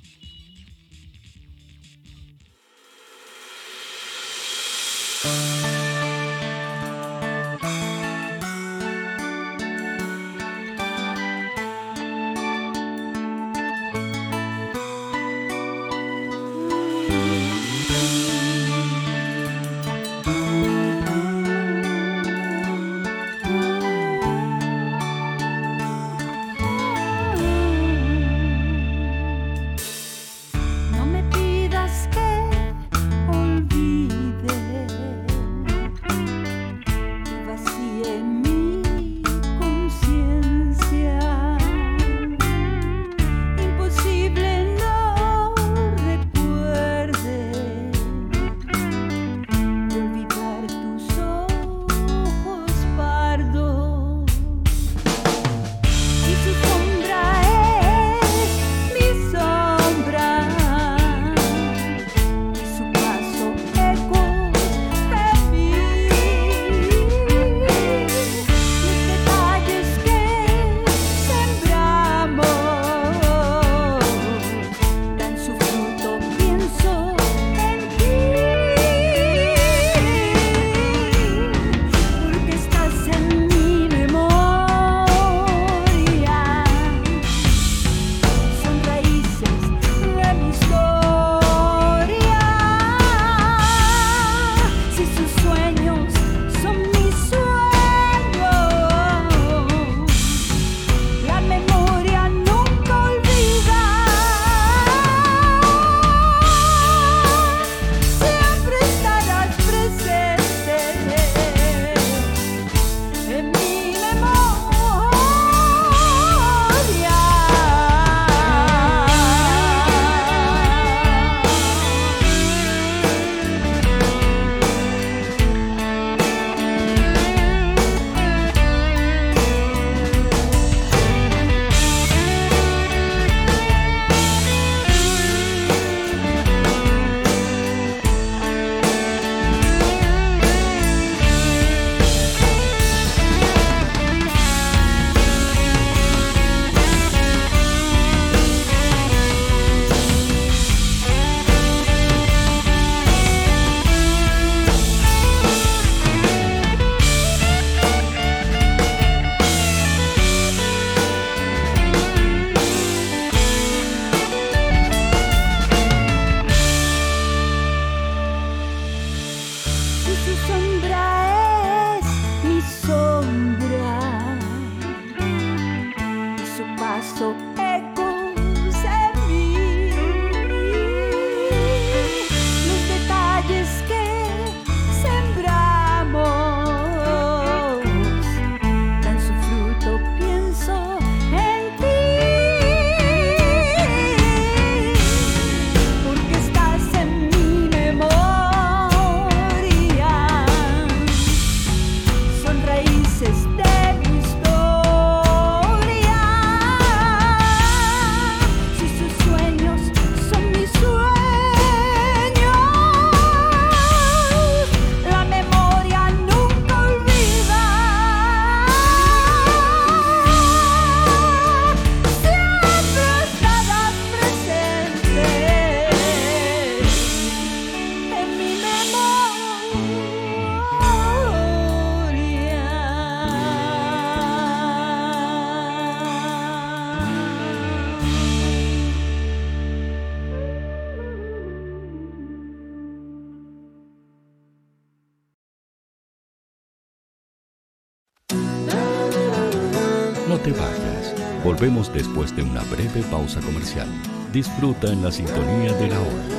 [251.60, 253.90] Volvemos después de una breve pausa comercial.
[254.32, 256.39] Disfruta en la sintonía de la hora.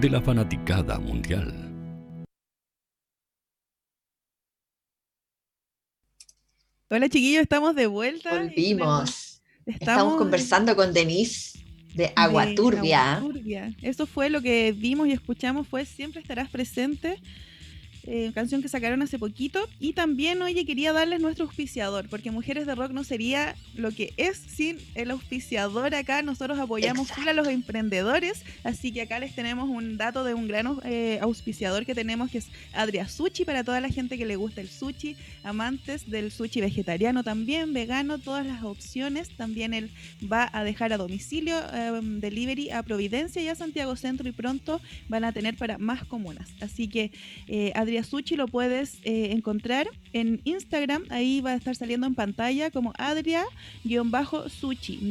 [0.00, 1.52] de la fanaticada mundial.
[6.90, 8.38] Hola chiquillos, estamos de vuelta.
[8.38, 9.42] Volvimos.
[9.66, 11.58] Estamos, conversando con Denise
[11.94, 13.22] de Agua Turbia.
[13.82, 17.20] Eso fue lo que vimos y escuchamos, fue Siempre estarás presente
[18.06, 19.66] eh, canción que sacaron hace poquito.
[19.80, 24.12] Y también, oye, quería darles nuestro auspiciador, porque Mujeres de Rock no sería lo que
[24.16, 26.22] es sin el auspiciador acá.
[26.22, 30.78] Nosotros apoyamos a los emprendedores, así que acá les tenemos un dato de un gran
[30.84, 34.60] eh, auspiciador que tenemos, que es Adria Sushi, para toda la gente que le gusta
[34.60, 39.30] el sushi, amantes del sushi vegetariano también, vegano, todas las opciones.
[39.30, 39.90] También él
[40.30, 44.80] va a dejar a domicilio em, delivery a Providencia y a Santiago Centro y pronto
[45.08, 46.50] van a tener para más comunas.
[46.60, 47.10] Así que
[47.48, 52.14] eh, Adria Suchi lo puedes eh, encontrar en Instagram, ahí va a estar saliendo en
[52.14, 53.52] pantalla como Adria-Suchi,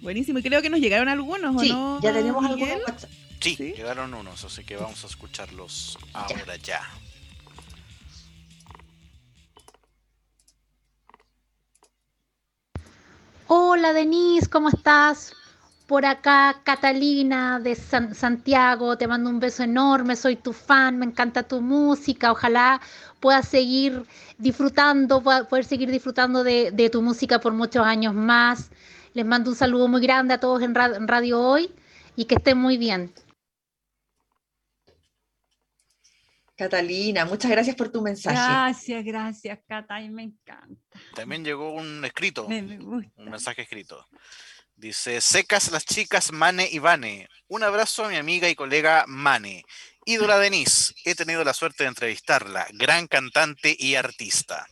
[0.01, 1.99] Buenísimo, y creo que nos llegaron algunos, ¿o no?
[2.01, 3.09] Ya tenemos algunos WhatsApp.
[3.39, 6.82] Sí, llegaron unos, así que vamos a escucharlos ahora ya.
[13.49, 15.33] Hola Denise, ¿cómo estás?
[15.87, 21.43] Por acá Catalina de Santiago, te mando un beso enorme, soy tu fan, me encanta
[21.43, 22.81] tu música, ojalá
[23.21, 24.03] puedas seguir
[24.37, 28.69] disfrutando, poder seguir disfrutando de, tu música por muchos años más.
[29.13, 31.71] Les mando un saludo muy grande a todos en Radio Hoy
[32.17, 33.13] y que estén muy bien.
[36.58, 38.36] Catalina, muchas gracias por tu mensaje.
[38.36, 40.99] Gracias, gracias, Cata, me encanta.
[41.14, 44.03] También llegó un escrito, un mensaje escrito.
[44.76, 47.30] Dice, secas las chicas Mane y Vane.
[47.47, 49.64] Un abrazo a mi amiga y colega Mane.
[50.05, 54.66] Ídola Denise, he tenido la suerte de entrevistarla, gran cantante y artista.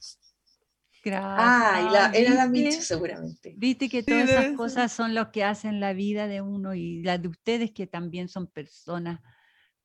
[1.03, 1.35] Gracias.
[1.37, 3.53] Ah, era la Micho seguramente.
[3.57, 7.19] Viste que todas esas cosas son lo que hacen la vida de uno y la
[7.19, 9.19] de ustedes que también son personas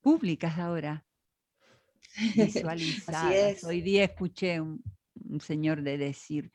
[0.01, 1.05] públicas ahora.
[2.35, 3.63] Visualizadas.
[3.63, 4.83] Hoy día escuché un,
[5.29, 6.51] un, señor de decir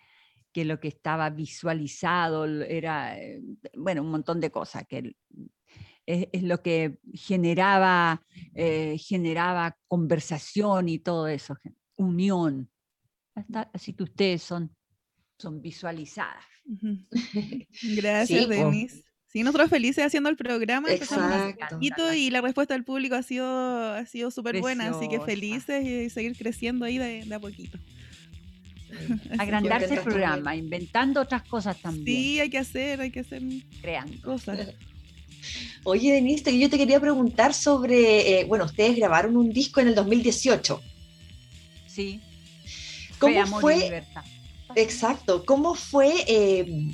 [0.53, 3.43] que lo que estaba visualizado era, eh,
[3.77, 5.15] bueno, un montón de cosas, que
[6.07, 8.23] es, lo que generaba,
[8.55, 11.57] eh, generaba conversación y todo eso,
[11.97, 12.71] unión.
[13.73, 14.75] Así que ustedes son,
[15.39, 16.45] son visualizadas.
[17.97, 19.05] Gracias, Denise.
[19.33, 20.89] Sí, nosotros felices haciendo el programa,
[21.81, 26.11] y la respuesta del público ha sido, ha sido súper buena, así que felices y
[26.11, 27.79] seguir creciendo ahí de, a poquito.
[29.39, 32.05] Agrandarse el programa, inventando otras cosas también.
[32.07, 33.43] Sí, hay que hacer, hay que hacer
[33.81, 34.69] creando cosas.
[35.85, 39.95] Oye, Denise, yo te quería preguntar sobre, eh, bueno, ustedes grabaron un disco en el
[39.95, 40.81] 2018.
[41.87, 42.21] Sí.
[43.19, 44.05] ¿Cómo fue?
[44.75, 45.45] Exacto.
[45.45, 46.13] ¿Cómo fue?
[46.27, 46.89] Eh,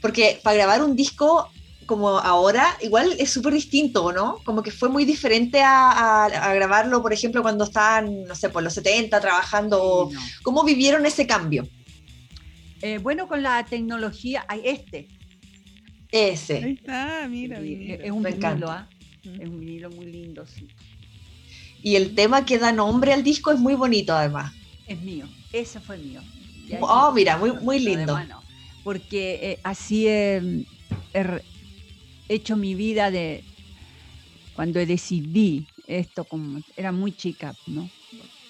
[0.00, 1.50] porque para grabar un disco
[1.88, 4.40] como ahora, igual es súper distinto, ¿no?
[4.44, 8.74] Como que fue muy diferente a, grabarlo, por ejemplo, cuando estaban, no sé, por los
[8.74, 10.10] 70 trabajando.
[10.42, 11.66] ¿Cómo vivieron ese cambio?
[12.82, 15.08] Eh, bueno, con la tecnología, hay este.
[16.12, 16.58] Ese.
[16.58, 18.86] Ahí está, mira, Es un vinilo, ¿ah?
[19.24, 20.68] Es un vinilo muy lindo, sí.
[21.82, 24.52] Y el tema que da nombre al disco es muy bonito, además.
[24.86, 26.20] Es mío, ese fue mío.
[26.80, 28.20] Oh, mira, muy, muy lindo.
[28.84, 30.66] Porque eh, así he
[32.28, 33.44] hecho mi vida de
[34.54, 37.90] cuando decidí esto, como era muy chica, ¿no?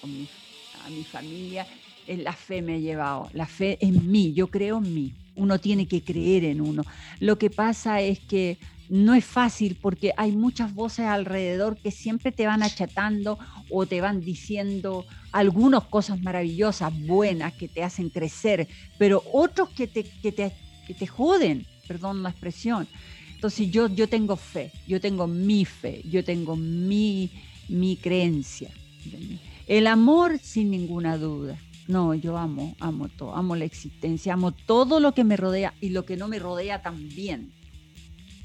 [0.00, 1.66] a mi familia,
[2.06, 5.86] la fe me ha llevado, la fe en mí, yo creo en mí, uno tiene
[5.86, 6.84] que creer en uno.
[7.20, 8.58] Lo que pasa es que
[8.88, 13.38] no es fácil porque hay muchas voces alrededor que siempre te van achatando
[13.70, 18.66] o te van diciendo algunas cosas maravillosas, buenas, que te hacen crecer,
[18.98, 20.54] pero otros que te, que te,
[20.86, 22.88] que te joden, perdón la expresión.
[23.38, 27.30] Entonces yo, yo tengo fe, yo tengo mi fe, yo tengo mi,
[27.68, 28.68] mi creencia.
[29.68, 31.56] El amor sin ninguna duda.
[31.86, 35.90] No, yo amo, amo todo, amo la existencia, amo todo lo que me rodea y
[35.90, 37.52] lo que no me rodea también.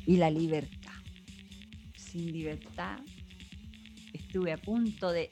[0.05, 0.91] Y la libertad.
[1.95, 2.99] Sin libertad
[4.13, 5.27] estuve a punto de...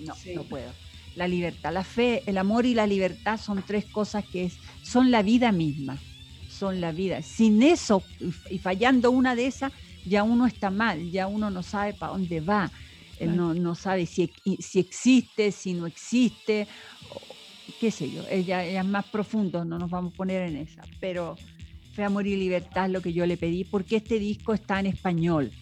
[0.00, 0.70] No, no puedo.
[1.16, 4.52] La libertad, la fe, el amor y la libertad son tres cosas que
[4.84, 5.98] son la vida misma,
[6.64, 7.20] son la vida.
[7.20, 8.02] Sin eso
[8.50, 9.70] y fallando una de esas,
[10.06, 12.70] ya uno está mal, ya uno no sabe para dónde va,
[13.20, 16.66] eh, no, no, sabe si, si existe, si no existe,
[17.80, 21.36] qué sé yo, ella, es más profundo, no nos vamos a poner en esa, pero
[21.92, 25.52] Fe, Amor y Libertad lo que yo le pedí, porque este disco está en español,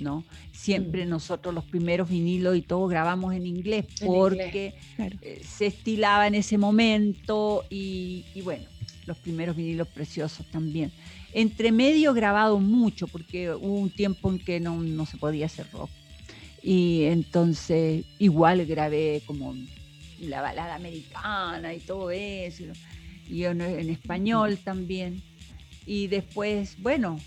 [0.00, 0.24] ¿no?
[0.52, 1.08] Siempre mm.
[1.08, 6.58] nosotros los primeros vinilos y todo grabamos en inglés, porque eh, se estilaba en ese
[6.58, 8.71] momento y, y bueno,
[9.06, 10.92] los primeros vinilos preciosos también.
[11.32, 15.66] Entre medio grabado mucho, porque hubo un tiempo en que no, no se podía hacer
[15.72, 15.90] rock.
[16.62, 19.54] Y entonces igual grabé como
[20.20, 22.64] la balada americana y todo eso,
[23.28, 25.22] y en, español también.
[25.84, 27.18] Y después, bueno,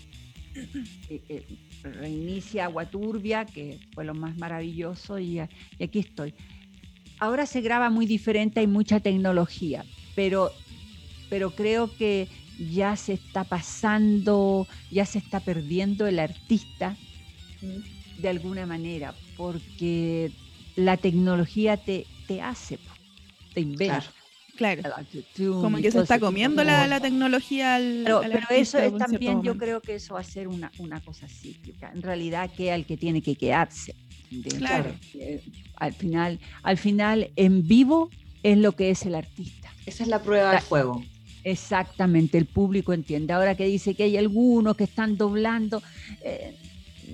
[1.10, 1.46] eh, eh,
[1.82, 5.40] reinicia Agua Turbia, que fue lo más maravilloso, y,
[5.78, 6.34] y, aquí estoy.
[7.18, 10.50] Ahora se graba muy diferente, hay mucha tecnología, pero,
[11.28, 16.96] pero creo que ya se está pasando, ya se está perdiendo el artista
[18.18, 20.32] de alguna manera, porque
[20.74, 22.78] la tecnología te, te hace,
[23.52, 24.04] te inventa.
[24.56, 24.82] Claro.
[25.36, 28.04] Como que se está comiendo la, tecnología al.
[28.04, 31.92] Pero, eso es también, yo creo que eso va a ser una, una cosa cíclica.
[31.94, 33.94] En realidad, que el que tiene que quedarse.
[34.58, 34.92] Claro.
[35.76, 38.10] al final, al final, en vivo
[38.42, 39.70] es lo que es el artista.
[39.84, 41.04] Esa es la prueba del fuego.
[41.46, 43.32] Exactamente, el público entiende.
[43.32, 45.80] Ahora que dice que hay algunos que están doblando,
[46.24, 46.56] eh,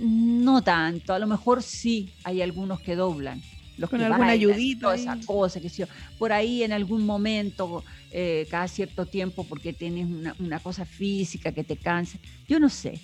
[0.01, 3.43] no tanto, a lo mejor sí hay algunos que doblan.
[3.76, 4.95] Los Con alguna ayudita.
[4.95, 5.83] esa cosa, que sí,
[6.18, 10.07] por ahí en algún momento, eh, cada cierto tiempo, porque tienes
[10.39, 12.18] una, cosa física que te cansa.
[12.49, 13.01] Yo no sé,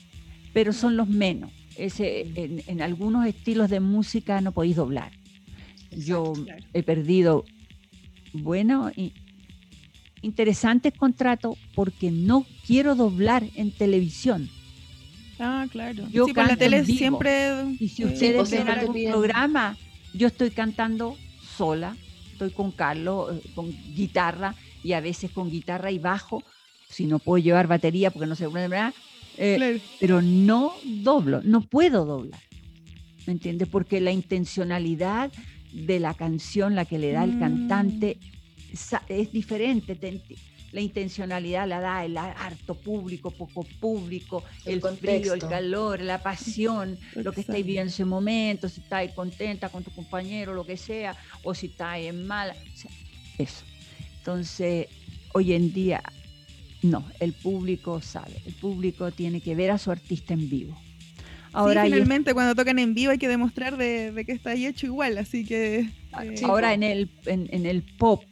[0.55, 1.53] pero son los menos.
[1.76, 5.12] Ese, en, algunos estilos de música no podéis doblar.
[5.91, 6.33] Yo
[6.72, 7.45] he perdido,
[8.33, 9.12] bueno, y,
[10.23, 14.49] interesantes contratos porque no quiero doblar en televisión.
[15.39, 16.05] Ah, claro.
[16.11, 17.77] Yo sí, la tele siempre.
[17.79, 19.77] Y si ustedes ven algún programa,
[20.12, 21.16] yo estoy cantando
[21.57, 21.97] sola,
[22.33, 26.43] estoy con Carlos, eh, con guitarra y a veces con guitarra y bajo,
[26.89, 28.47] si no puedo llevar batería porque no sé,
[29.37, 32.41] eh, pero no doblo, no puedo doblar.
[33.27, 33.69] ¿Me entiendes?
[33.69, 35.31] Porque la intencionalidad
[35.73, 37.41] de la canción, la que le da el mm.
[37.41, 38.19] cantante,
[39.09, 39.97] es diferente.
[40.73, 46.99] La intencionalidad la da el harto público, poco público, el, frío, el calor, la pasión,
[47.14, 50.77] lo que estáis viviendo en ese momento, si estáis contenta con tu compañero, lo que
[50.77, 52.55] sea, o si estáis en mala.
[53.39, 53.64] eso.
[54.19, 54.89] Entonces,
[55.33, 56.03] hoy en día,
[56.83, 60.79] no, el público sabe, el público tiene que ver a su artista en vivo.
[61.55, 65.16] Ahora finalmente cuando tocan en vivo hay que demostrar de, que está ahí hecho igual,
[65.16, 65.89] así que...
[66.45, 68.23] Ahora en el, en el pop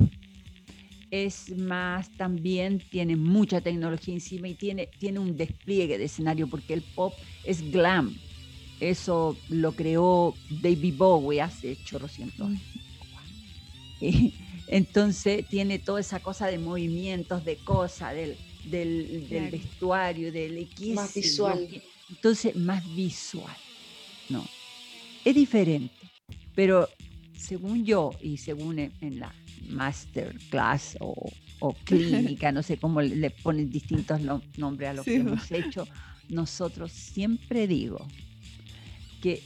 [1.11, 6.75] es más también, tiene mucha tecnología encima y tiene, tiene un despliegue de escenario porque
[6.75, 8.17] el pop es glam.
[8.81, 12.63] Eso lo creó David Bowie hace chorrocientos años.
[14.69, 20.97] Entonces tiene toda esa cosa de movimientos, de cosas, del, del, vestuario, del equipo.
[20.97, 21.83] Más visual.
[22.11, 23.57] Entonces, más visual.
[24.29, 24.45] No.
[25.25, 25.95] Es diferente.
[26.55, 26.89] Pero
[27.37, 29.33] según yo y según en la
[29.69, 31.31] masterclass o,
[31.61, 34.21] o clínica, no sé cómo le ponen distintos
[34.57, 35.87] nombres a lo que hemos hecho,
[36.29, 38.07] nosotros siempre digo
[39.23, 39.43] que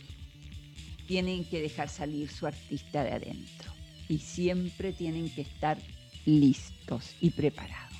[1.06, 3.72] tienen que dejar salir su artista de adentro
[4.08, 5.78] y siempre tienen que estar
[6.24, 7.96] listos y preparados.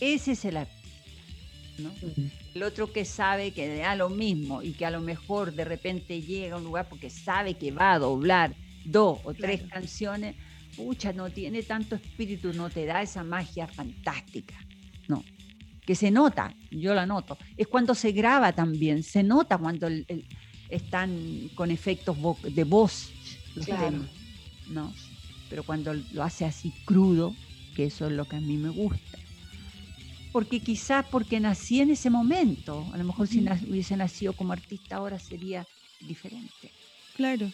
[0.00, 0.84] Ese es el artista.
[1.78, 1.90] ¿no?
[2.54, 6.22] El otro que sabe que da lo mismo y que a lo mejor de repente
[6.22, 8.54] llega a un lugar porque sabe que va a doblar
[8.84, 10.36] dos o tres canciones,
[10.76, 14.54] pucha, no tiene tanto espíritu, no te da esa magia fantástica.
[15.08, 15.24] No,
[15.84, 17.38] que se nota, yo la noto.
[17.56, 19.88] Es cuando se graba también, se nota cuando
[20.68, 23.12] están con efectos de voz
[23.54, 24.08] los temas,
[24.68, 24.92] ¿no?
[25.50, 27.34] Pero cuando lo hace así crudo,
[27.74, 29.18] que eso es lo que a mí me gusta.
[30.32, 33.70] Porque quizás porque nací en ese momento, a lo mejor si mm.
[33.70, 35.66] hubiese nacido como artista ahora sería
[36.00, 36.72] diferente.
[37.14, 37.50] Claro.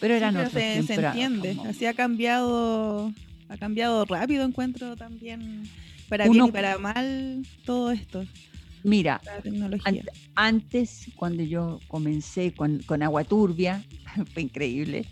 [0.00, 1.56] Pero era no se, entiende.
[1.66, 3.12] Así ha cambiado,
[3.48, 5.62] ha cambiado rápido, encuentro también,
[6.08, 8.24] para bien y para mal, todo esto.
[8.84, 9.20] Mira,
[10.34, 13.82] antes, cuando yo comencé con, Agua Turbia,
[14.34, 15.06] fue increíble,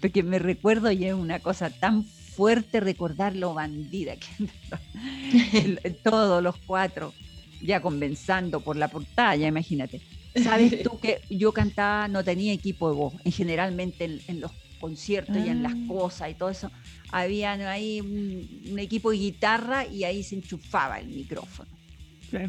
[0.00, 6.56] porque me recuerdo y es una cosa tan fuerte recordar lo bandida que todos los
[6.58, 7.12] cuatro,
[7.60, 10.00] ya conversando por la portada, imagínate.
[10.42, 15.36] Sabes tú que yo cantaba, no tenía equipo de voz, en generalmente en, los conciertos
[15.36, 15.84] y en las ah.
[15.88, 16.70] cosas y todo eso,
[17.10, 21.70] había ahí un, equipo de guitarra y ahí se enchufaba el micrófono.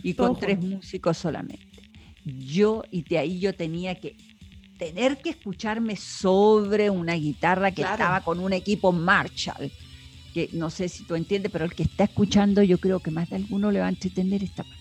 [0.04, 1.66] y con tres músicos solamente.
[2.26, 4.16] Yo, y de ahí yo tenía que
[4.78, 9.72] tener que escucharme sobre una guitarra que estaba con un equipo Marshall
[10.34, 13.30] que no sé si tú entiendes, pero el que está escuchando yo creo que más
[13.30, 14.79] de alguno le va a entretener esta parte.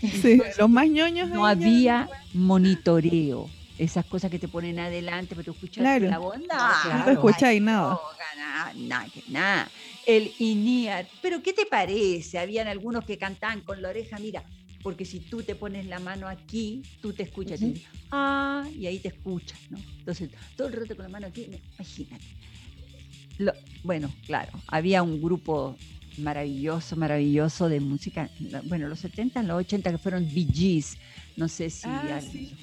[0.22, 1.28] Sí, los más ñoños.
[1.28, 6.38] No había monitoreo, esas cosas que te ponen adelante, pero tú escuchas la voz.
[6.38, 7.98] No, no escucháis nada.
[8.76, 9.70] Nada, nada.
[10.06, 12.38] El INIAR, pero ¿qué te parece?
[12.38, 14.42] Habían algunos que cantaban con la oreja, mira,
[14.82, 17.60] porque si tú te pones la mano aquí, tú te escuchas,
[18.10, 19.78] ah, y ahí te escuchas, ¿no?
[19.98, 21.46] Entonces, todo el rato con la mano aquí,
[21.76, 22.24] imagínate
[23.82, 25.76] bueno, claro, había un grupo
[26.18, 28.30] maravilloso, maravilloso de música,
[28.64, 30.96] bueno, los 70, los 80 que fueron Bee Gees,
[31.36, 32.54] no sé si ah, sí.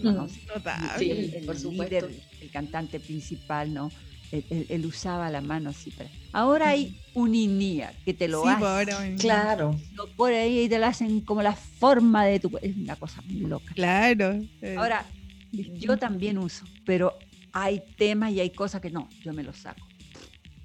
[1.11, 2.07] el, por supuesto.
[2.41, 3.91] el cantante principal, ¿no?
[4.31, 5.93] Él, usaba la mano así.
[5.95, 9.15] Pero ahora hay un INIA que te lo hace.
[9.17, 9.79] claro.
[10.17, 12.51] Por ahí te lo hacen como la forma de tu.
[12.61, 13.73] Es una cosa muy loca.
[13.73, 14.41] Claro.
[14.77, 15.05] Ahora,
[15.51, 17.17] yo también uso, pero
[17.53, 19.87] hay temas y hay cosas que no, yo me los saco.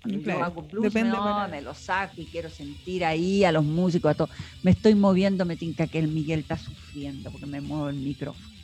[0.03, 4.11] Cuando yo hago blues, no, me lo saco y quiero sentir ahí a los músicos,
[4.11, 4.31] a todo.
[4.63, 8.55] Me estoy moviendo, me tinca que el Miguel está sufriendo porque me muevo el micrófono.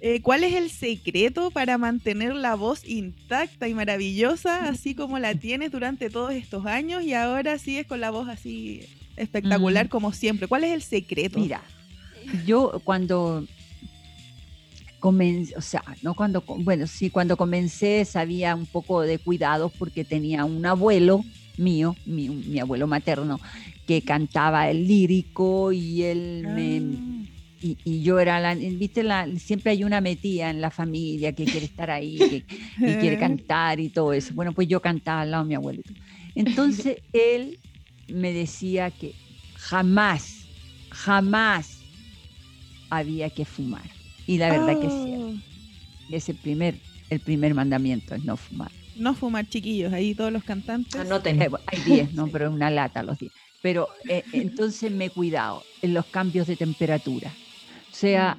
[0.00, 5.34] eh, ¿Cuál es el secreto para mantener la voz intacta y maravillosa, así como la
[5.34, 8.82] tienes durante todos estos años y ahora sigues con la voz así
[9.16, 9.88] espectacular mm.
[9.88, 10.48] como siempre?
[10.48, 11.38] ¿Cuál es el secreto?
[11.38, 11.62] Mira,
[12.44, 13.46] yo cuando
[15.00, 20.04] comencé, o sea, no cuando, bueno, sí, cuando comencé sabía un poco de cuidados porque
[20.04, 21.24] tenía un abuelo
[21.56, 23.40] mío, mi, abuelo materno,
[23.86, 29.72] que cantaba el lírico y él me ah y, yo era la, viste, la, siempre
[29.72, 32.44] hay una metida en la familia que quiere estar ahí, que,
[32.78, 34.34] y quiere cantar y todo eso.
[34.34, 35.92] Bueno, pues yo cantaba al lado de mi abuelito.
[36.34, 37.58] Entonces él
[38.08, 39.14] me decía que
[39.56, 40.46] jamás,
[40.90, 41.80] jamás
[42.90, 43.88] había que fumar.
[44.26, 45.14] Y la verdad que sí.
[45.16, 45.34] Oh.
[46.10, 46.78] Es el primer,
[47.10, 48.70] el primer mandamiento, es no fumar.
[48.96, 50.94] No fumar, chiquillos, ahí todos los cantantes.
[50.94, 52.26] Eh, hay 10, ¿no?
[52.32, 53.32] Pero es una lata los 10.
[53.62, 57.32] Pero eh, entonces me he cuidado en los cambios de temperatura
[57.96, 58.38] sea,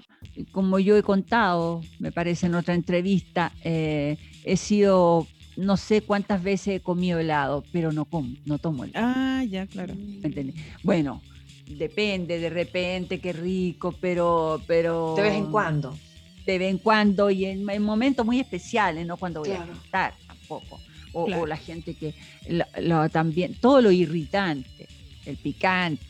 [0.51, 6.43] como yo he contado, me parece en otra entrevista, eh, he sido, no sé cuántas
[6.43, 9.05] veces he comido helado, pero no como, no tomo helado.
[9.07, 9.95] Ah, ya, claro.
[10.83, 11.21] Bueno,
[11.67, 15.15] depende, de repente, qué rico, pero, pero...
[15.15, 15.97] De vez en cuando.
[16.45, 20.79] De vez en cuando y en, momentos muy especiales, no cuando voy a cantar tampoco.
[21.13, 22.13] O, la gente que
[23.11, 24.87] también, todo lo irritante,
[25.25, 26.05] el picante,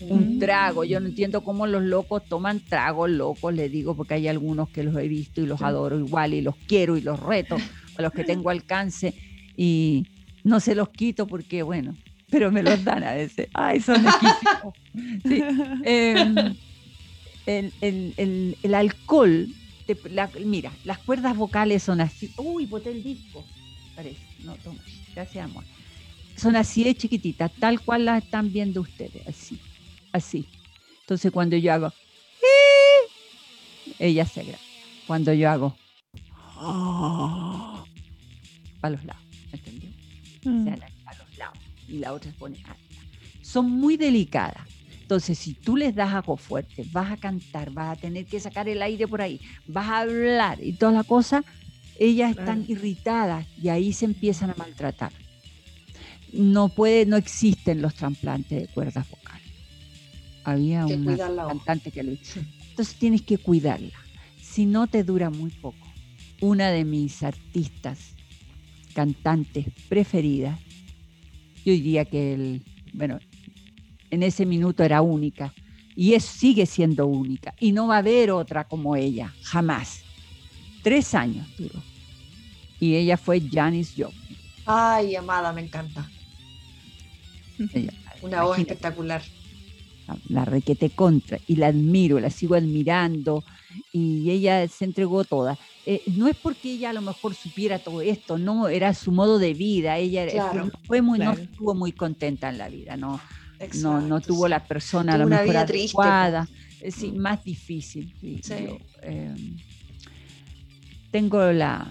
[0.00, 0.84] un trago.
[0.84, 4.82] Yo no entiendo cómo los locos toman tragos locos, le digo, porque hay algunos que
[4.82, 7.56] los he visto y los adoro igual y los quiero y los reto,
[7.96, 9.14] a los que tengo alcance
[9.56, 10.06] y
[10.44, 11.94] no se los quito porque, bueno,
[12.30, 13.48] pero me los dan a veces.
[13.54, 14.04] Ay, son
[15.26, 15.42] sí.
[15.84, 19.48] Em, el, alcohol,
[20.44, 22.30] mira, las cuerdas vocales son así.
[22.36, 23.44] Uy, boté el disco.
[23.94, 24.80] Parece, no, toma,
[25.14, 25.64] gracias, amor.
[26.36, 29.58] Son así de chiquititas, tal cual las están viendo ustedes, así
[30.16, 30.46] así.
[31.00, 31.92] Entonces cuando yo hago,
[33.98, 34.62] ella se graba.
[35.06, 35.76] Cuando yo hago,
[38.82, 39.90] a los lados, ¿entendió?
[40.44, 40.68] Mm.
[40.68, 41.58] a los lados.
[41.88, 42.76] Y la otra se pone alta.
[43.42, 44.66] Son muy delicadas.
[45.00, 48.68] Entonces, si tú les das algo fuerte, vas a cantar, vas a tener que sacar
[48.68, 51.44] el aire por ahí, vas a hablar y toda la cosa,
[51.96, 55.12] ellas están irritadas y ahí se empiezan a maltratar.
[56.32, 59.25] No puede, no existen los trasplantes de cuerdas vocales
[60.46, 61.16] había una
[61.48, 62.40] cantante que lo hizo.
[62.70, 63.98] Entonces tienes que cuidarla.
[64.40, 65.86] Si no te dura muy poco.
[66.40, 68.14] Una de mis artistas
[68.94, 70.58] cantantes preferidas.
[71.64, 73.18] Yo diría que, el, bueno,
[74.10, 75.52] en ese minuto era única
[75.96, 80.02] y es, sigue siendo única y no va a haber otra como ella, jamás.
[80.82, 81.82] Tres años duró.
[82.78, 84.38] Y ella fue Janis Joplin.
[84.64, 86.08] Ay, amada, me encanta.
[88.22, 89.22] Una voz espectacular.
[90.28, 93.42] La, requete contra y la admiro, la sigo admirando
[93.92, 95.58] y ella se entregó toda.
[95.84, 99.38] Eh, no es porque ella a lo mejor supiera todo esto, no, era su modo
[99.38, 99.98] de vida.
[99.98, 100.26] Ella
[100.84, 103.20] fue muy, no estuvo muy contenta en la vida, no,
[103.80, 106.48] no, no tuvo la persona a lo mejor adecuada,
[106.80, 107.16] es mm.
[107.16, 108.14] más difícil.
[109.02, 109.56] Em,
[111.10, 111.86] tengo la,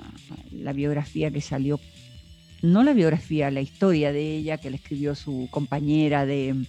[0.51, 1.80] la, biografía que salió,
[2.61, 6.66] no la biografía, la historia de ella que le escribió su compañera de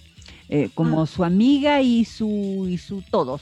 [0.49, 1.07] eh, como ah.
[1.07, 3.41] su amiga y su y su todos,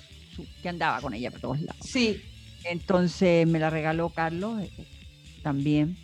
[0.62, 1.86] que andaba con ella por todos lados.
[1.86, 2.22] Sí.
[2.64, 4.72] Entonces me la regaló Carlos eh,
[5.44, 5.98] también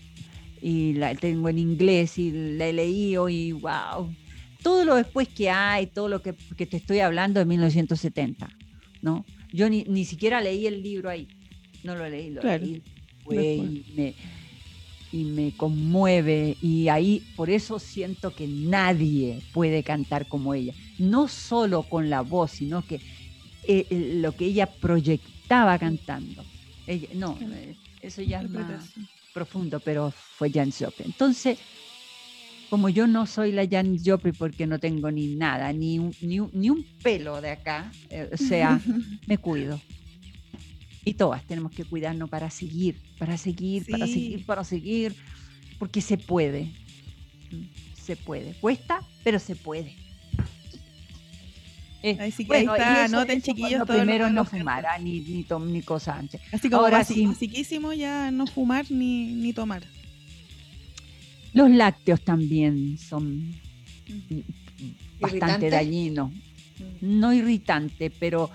[0.62, 4.14] y la tengo en inglés y la he leído y wow,
[4.62, 8.47] todo lo después que hay, todo lo que, te estoy hablando de 1970,
[9.02, 9.26] ¿no?
[9.52, 11.28] Yo ni, ni, siquiera leí el libro ahí,
[11.84, 12.84] no lo leí, lo leí
[13.30, 14.14] y, me,
[15.12, 21.28] y me conmueve y ahí por eso siento que nadie puede cantar como ella, no
[21.28, 22.95] solo con la voz, sino que
[23.68, 26.43] eh, eh, lo que ella proyectaba cantando.
[27.14, 28.93] no, eh, eso ya es más
[29.34, 31.07] profundo, pero fue Jan Joplin.
[31.07, 31.59] Entonces,
[32.70, 36.70] como yo no soy la Jan Joplin porque no tengo ni nada, ni un, ni
[36.70, 38.80] un, pelo de acá, eh, o sea,
[39.28, 39.82] me cuido.
[41.04, 45.16] Y todas tenemos que cuidarnos para seguir, para seguir, para seguir, para seguir,
[45.80, 46.72] porque se puede.
[47.95, 48.54] Se puede.
[48.54, 49.95] Cuesta, pero se puede.
[52.04, 53.88] Eh, Así que ahí está, noten chiquillos.
[53.88, 56.41] Primero no fumar, ah, ni, ni, ni cosa antes.
[56.52, 57.28] Así como Ahora sí.
[57.97, 59.84] ya no fumar ni, ni tomar.
[61.54, 63.54] Los lácteos también son
[65.20, 66.32] bastante dañinos.
[67.02, 68.49] No irritante, pero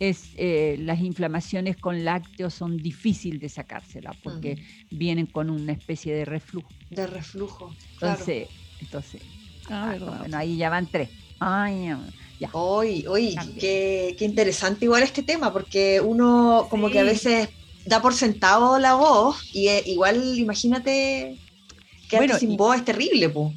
[0.00, 4.56] es eh, las inflamaciones con lácteos son difíciles de sacárselas porque
[4.90, 6.68] vienen con una especie de reflujo.
[6.90, 7.72] De reflujo.
[7.92, 8.48] Entonces,
[8.80, 9.22] entonces
[9.68, 11.10] ah, ah, bueno, ahí ya van tres.
[11.38, 11.94] Ay,
[12.40, 12.50] ya.
[12.52, 17.50] Hoy, hoy, qué, qué, interesante igual este tema, porque uno como que a veces
[17.84, 21.38] da por sentado la voz y eh, igual imagínate
[22.16, 23.52] bueno, sin voz es terrible, po.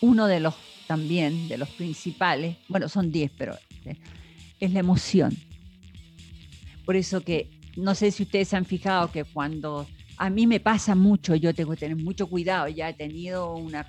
[0.00, 0.54] Uno de los
[0.86, 3.96] también, de los principales, bueno, son 10, pero eh,
[4.60, 5.36] es la emoción.
[6.84, 9.86] Por eso que, no sé si ustedes han fijado que cuando
[10.16, 13.86] a mí me pasa mucho, yo tengo que tener mucho cuidado, ya he tenido una...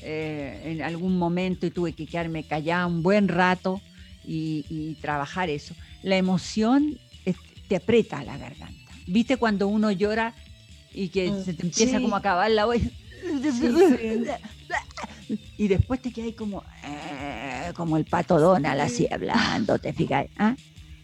[0.00, 3.80] Eh, en algún momento y tuve que quedarme callada un buen rato
[4.24, 5.74] y, trabajar eso.
[6.02, 6.98] La emoción
[7.68, 8.92] te aprieta la garganta.
[9.06, 10.34] ¿Viste cuando uno llora
[10.92, 12.78] y que mm, se te empieza como a acabar la voz.
[15.56, 20.26] Y después te quedas como, eh, como el pato Donald así hablando, ¿te fijas?
[20.36, 20.56] ¿Ah?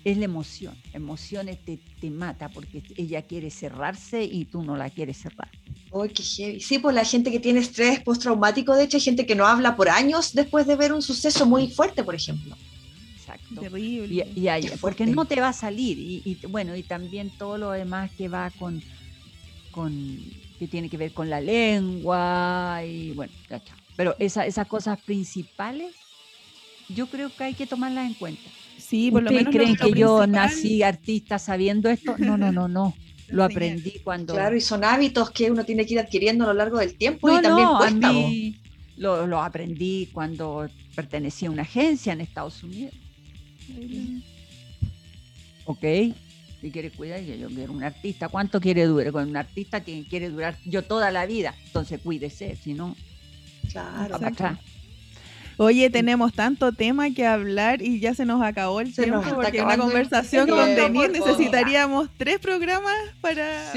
[0.05, 0.77] Es la emoción.
[0.93, 5.51] La emoción te, te mata porque ella quiere cerrarse y tú no la quieres cerrar.
[5.93, 6.61] ¡Ay, qué heavy!
[6.61, 9.77] Sí, pues la gente que tiene estrés postraumático, de hecho, hay gente que no habla
[9.77, 12.55] por años después de ver un suceso muy fuerte, por ejemplo.
[13.17, 13.61] Exacto.
[13.61, 14.27] Terrible.
[14.35, 15.99] Y, y porque no te va a salir.
[15.99, 18.83] Y, y, bueno, y también todo lo demás que va con
[19.75, 20.21] con,
[20.59, 23.33] que tiene que ver con la lengua y bueno,
[23.97, 25.95] pero esa, esas cosas principales
[26.89, 28.43] yo creo que hay que tomarlas en cuenta.
[28.79, 32.17] Sí, por lo menos creen que yo nací artista sabiendo esto?
[32.19, 32.95] No, no, no, no.
[33.29, 34.35] Lo aprendí cuando.
[34.35, 37.31] Claro, y son hábitos que uno tiene que ir adquiriendo a lo largo del tiempo
[37.31, 38.13] y también cuesta.
[38.97, 42.93] lo, lo, aprendí cuando pertenecía a una agencia en Estados Unidos.
[45.65, 45.85] Ok,
[46.61, 48.29] si quiere cuidar, yo quiero un artista.
[48.29, 49.11] ¿Cuánto quiere durar?
[49.11, 51.55] Con un artista que quiere durar yo toda la vida.
[51.65, 52.95] Entonces cuídese, si no.
[53.71, 54.19] Claro.
[55.57, 59.79] Oye, tenemos tanto tema que hablar y ya se nos acabó el tiempo porque una
[59.79, 63.71] conversación con Denise necesitaríamos tres programas para,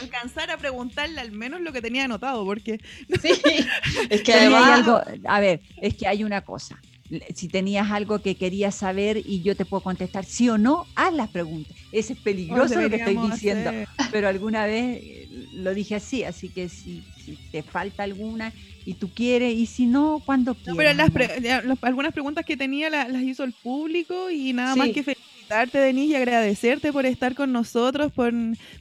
[0.00, 2.80] alcanzar a preguntarle al menos lo que tenía anotado, porque
[3.20, 3.32] sí,
[4.10, 4.70] es que además...
[4.70, 6.80] algo, a ver, es que hay una cosa.
[7.34, 11.12] Si tenías algo que querías saber y yo te puedo contestar sí o no, haz
[11.12, 11.76] las preguntas.
[11.92, 13.70] Ese es peligroso lo que estoy diciendo,
[14.10, 17.02] pero alguna vez lo dije así, así que si,
[17.50, 18.52] te falta alguna
[18.84, 21.10] y tú quieres, y si no, cuando quieras.
[21.12, 26.12] pero algunas preguntas que tenía las, hizo el público y nada más que felicitarte, Denise,
[26.12, 28.32] y agradecerte por estar con nosotros, por,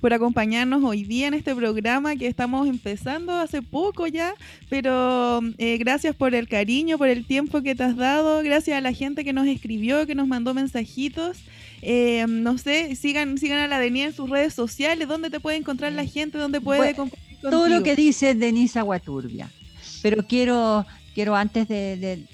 [0.01, 4.33] por acompañarnos hoy día en este programa que estamos empezando hace poco ya,
[4.69, 8.81] pero eh, gracias por el cariño, por el tiempo que te has dado, gracias a
[8.81, 11.37] la gente que nos escribió, que nos mandó mensajitos.
[11.85, 15.57] Eh, no sé, sigan, sigan a la Denise en sus redes sociales, ¿dónde te puede
[15.57, 16.37] encontrar la gente?
[16.37, 16.95] ¿Dónde puede
[17.41, 19.51] todo lo que dice Denise Aguaturbia.
[20.01, 22.25] Pero quiero, quiero antes de,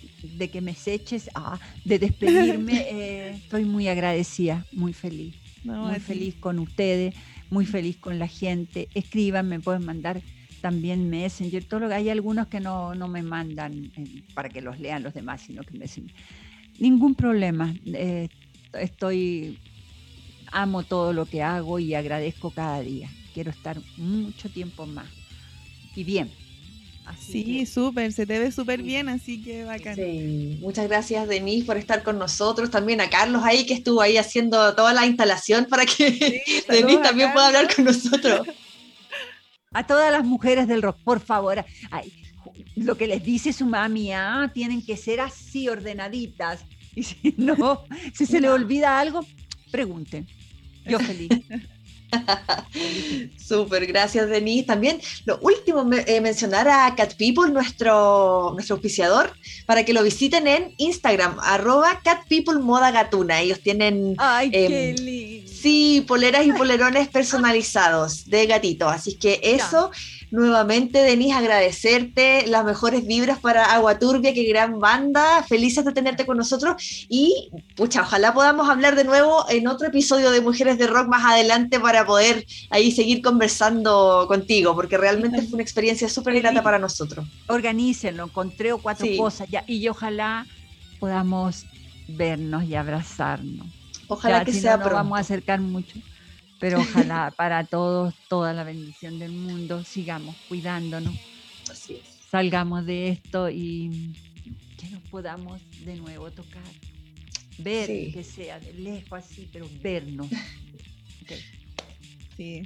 [0.52, 5.36] que me eches, ah, de despedirme, eh, estoy muy agradecida, muy feliz.
[5.64, 7.16] muy feliz con ustedes,
[7.50, 8.88] muy feliz con la gente.
[8.94, 10.22] Escriban, me pueden mandar
[10.62, 14.80] también Messenger, todo lo que hay algunos que no, me mandan eh, para que los
[14.80, 16.12] lean los demás, sino que me dicen,
[16.80, 17.74] ningún problema.
[17.86, 18.30] Eh,
[18.74, 19.60] estoy,
[20.52, 23.10] amo todo lo que hago y agradezco cada día.
[23.34, 25.08] Quiero estar mucho tiempo más.
[25.96, 26.32] Y bien,
[27.18, 29.96] sí, súper, se te ve súper bien, así que bacán.
[29.96, 34.18] Sí, muchas gracias Denise por estar con nosotros, también a Carlos ahí que estuvo ahí
[34.18, 38.48] haciendo toda la instalación para que Denise también pueda hablar con nosotros.
[39.72, 41.64] A todas las mujeres del rock, por favor,
[42.76, 46.66] lo que les dice su mami, ah, tienen que ser así ordenaditas.
[46.96, 47.84] Y si no,
[48.14, 49.26] si se le olvida algo,
[49.72, 50.28] pregunten.
[50.86, 51.30] Yo feliz.
[53.38, 54.66] Súper, gracias Denise.
[54.66, 59.34] También lo último, eh, mencionar a Cat People, nuestro, nuestro auspiciador,
[59.66, 63.42] para que lo visiten en Instagram, arroba Cat People Moda Gatuna.
[63.42, 64.16] Ellos tienen...
[64.18, 65.29] ¡Ay, qué em, lindo!
[65.62, 68.88] Sí, poleras y polerones personalizados de gatito.
[68.88, 69.92] Así que eso
[70.32, 76.26] nuevamente, Denise, agradecerte las mejores vibras para Agua Turbia, qué gran banda, felices de tenerte
[76.26, 76.76] con nosotros
[77.10, 81.26] y pucha, ojalá podamos hablar de nuevo en otro episodio de Mujeres de Rock más
[81.26, 86.80] adelante para poder ahí seguir conversando contigo, porque realmente fue una experiencia súper grata para
[86.80, 87.26] nosotros.
[87.48, 90.46] Organícenlo, encontré cuatro cosas ya, y ojalá
[91.00, 91.66] podamos
[92.08, 93.79] vernos y abrazarnos.
[94.10, 96.00] Ojalá que sea no, Nos vamos a acercar mucho
[96.60, 101.16] pero ojalá para todos toda la bendición del mundo, sigamos cuidándonos,
[102.30, 104.14] salgamos de esto y
[104.78, 106.62] que nos podamos de nuevo tocar,
[107.58, 110.28] ver que sea de lejos así, pero vernos.
[112.38, 112.62] Sí.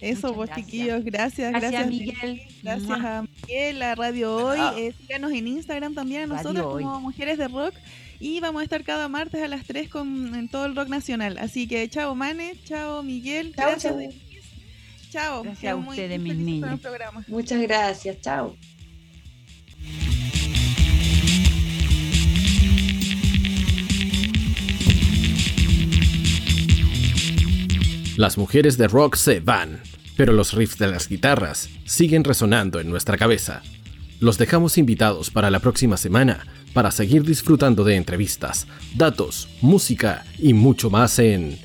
[0.00, 2.40] Eso, vos chiquillos, gracias, gracias, Miguel.
[2.62, 4.58] Gracias a Miguel, a Radio Hoy.
[4.78, 6.22] Eh, síganos en Instagram también.
[6.22, 7.74] A nosotros como Mujeres de Rock.
[8.20, 11.38] Y vamos a estar cada martes a las 3 con, en todo el rock nacional.
[11.38, 13.52] Así que chao, Mane, chao, Miguel.
[13.56, 13.94] gracias,
[15.10, 15.42] Chao.
[15.42, 16.80] Gracias a ustedes, mis niños.
[17.28, 18.56] Muchas gracias, chao.
[28.18, 29.80] Las mujeres de rock se van,
[30.16, 33.62] pero los riffs de las guitarras siguen resonando en nuestra cabeza.
[34.18, 36.44] Los dejamos invitados para la próxima semana
[36.78, 41.58] para seguir disfrutando de entrevistas, datos, música y mucho más en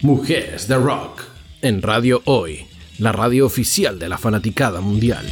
[0.00, 1.22] Mujeres de Rock,
[1.60, 2.64] en Radio Hoy,
[2.96, 5.26] la radio oficial de la fanaticada mundial.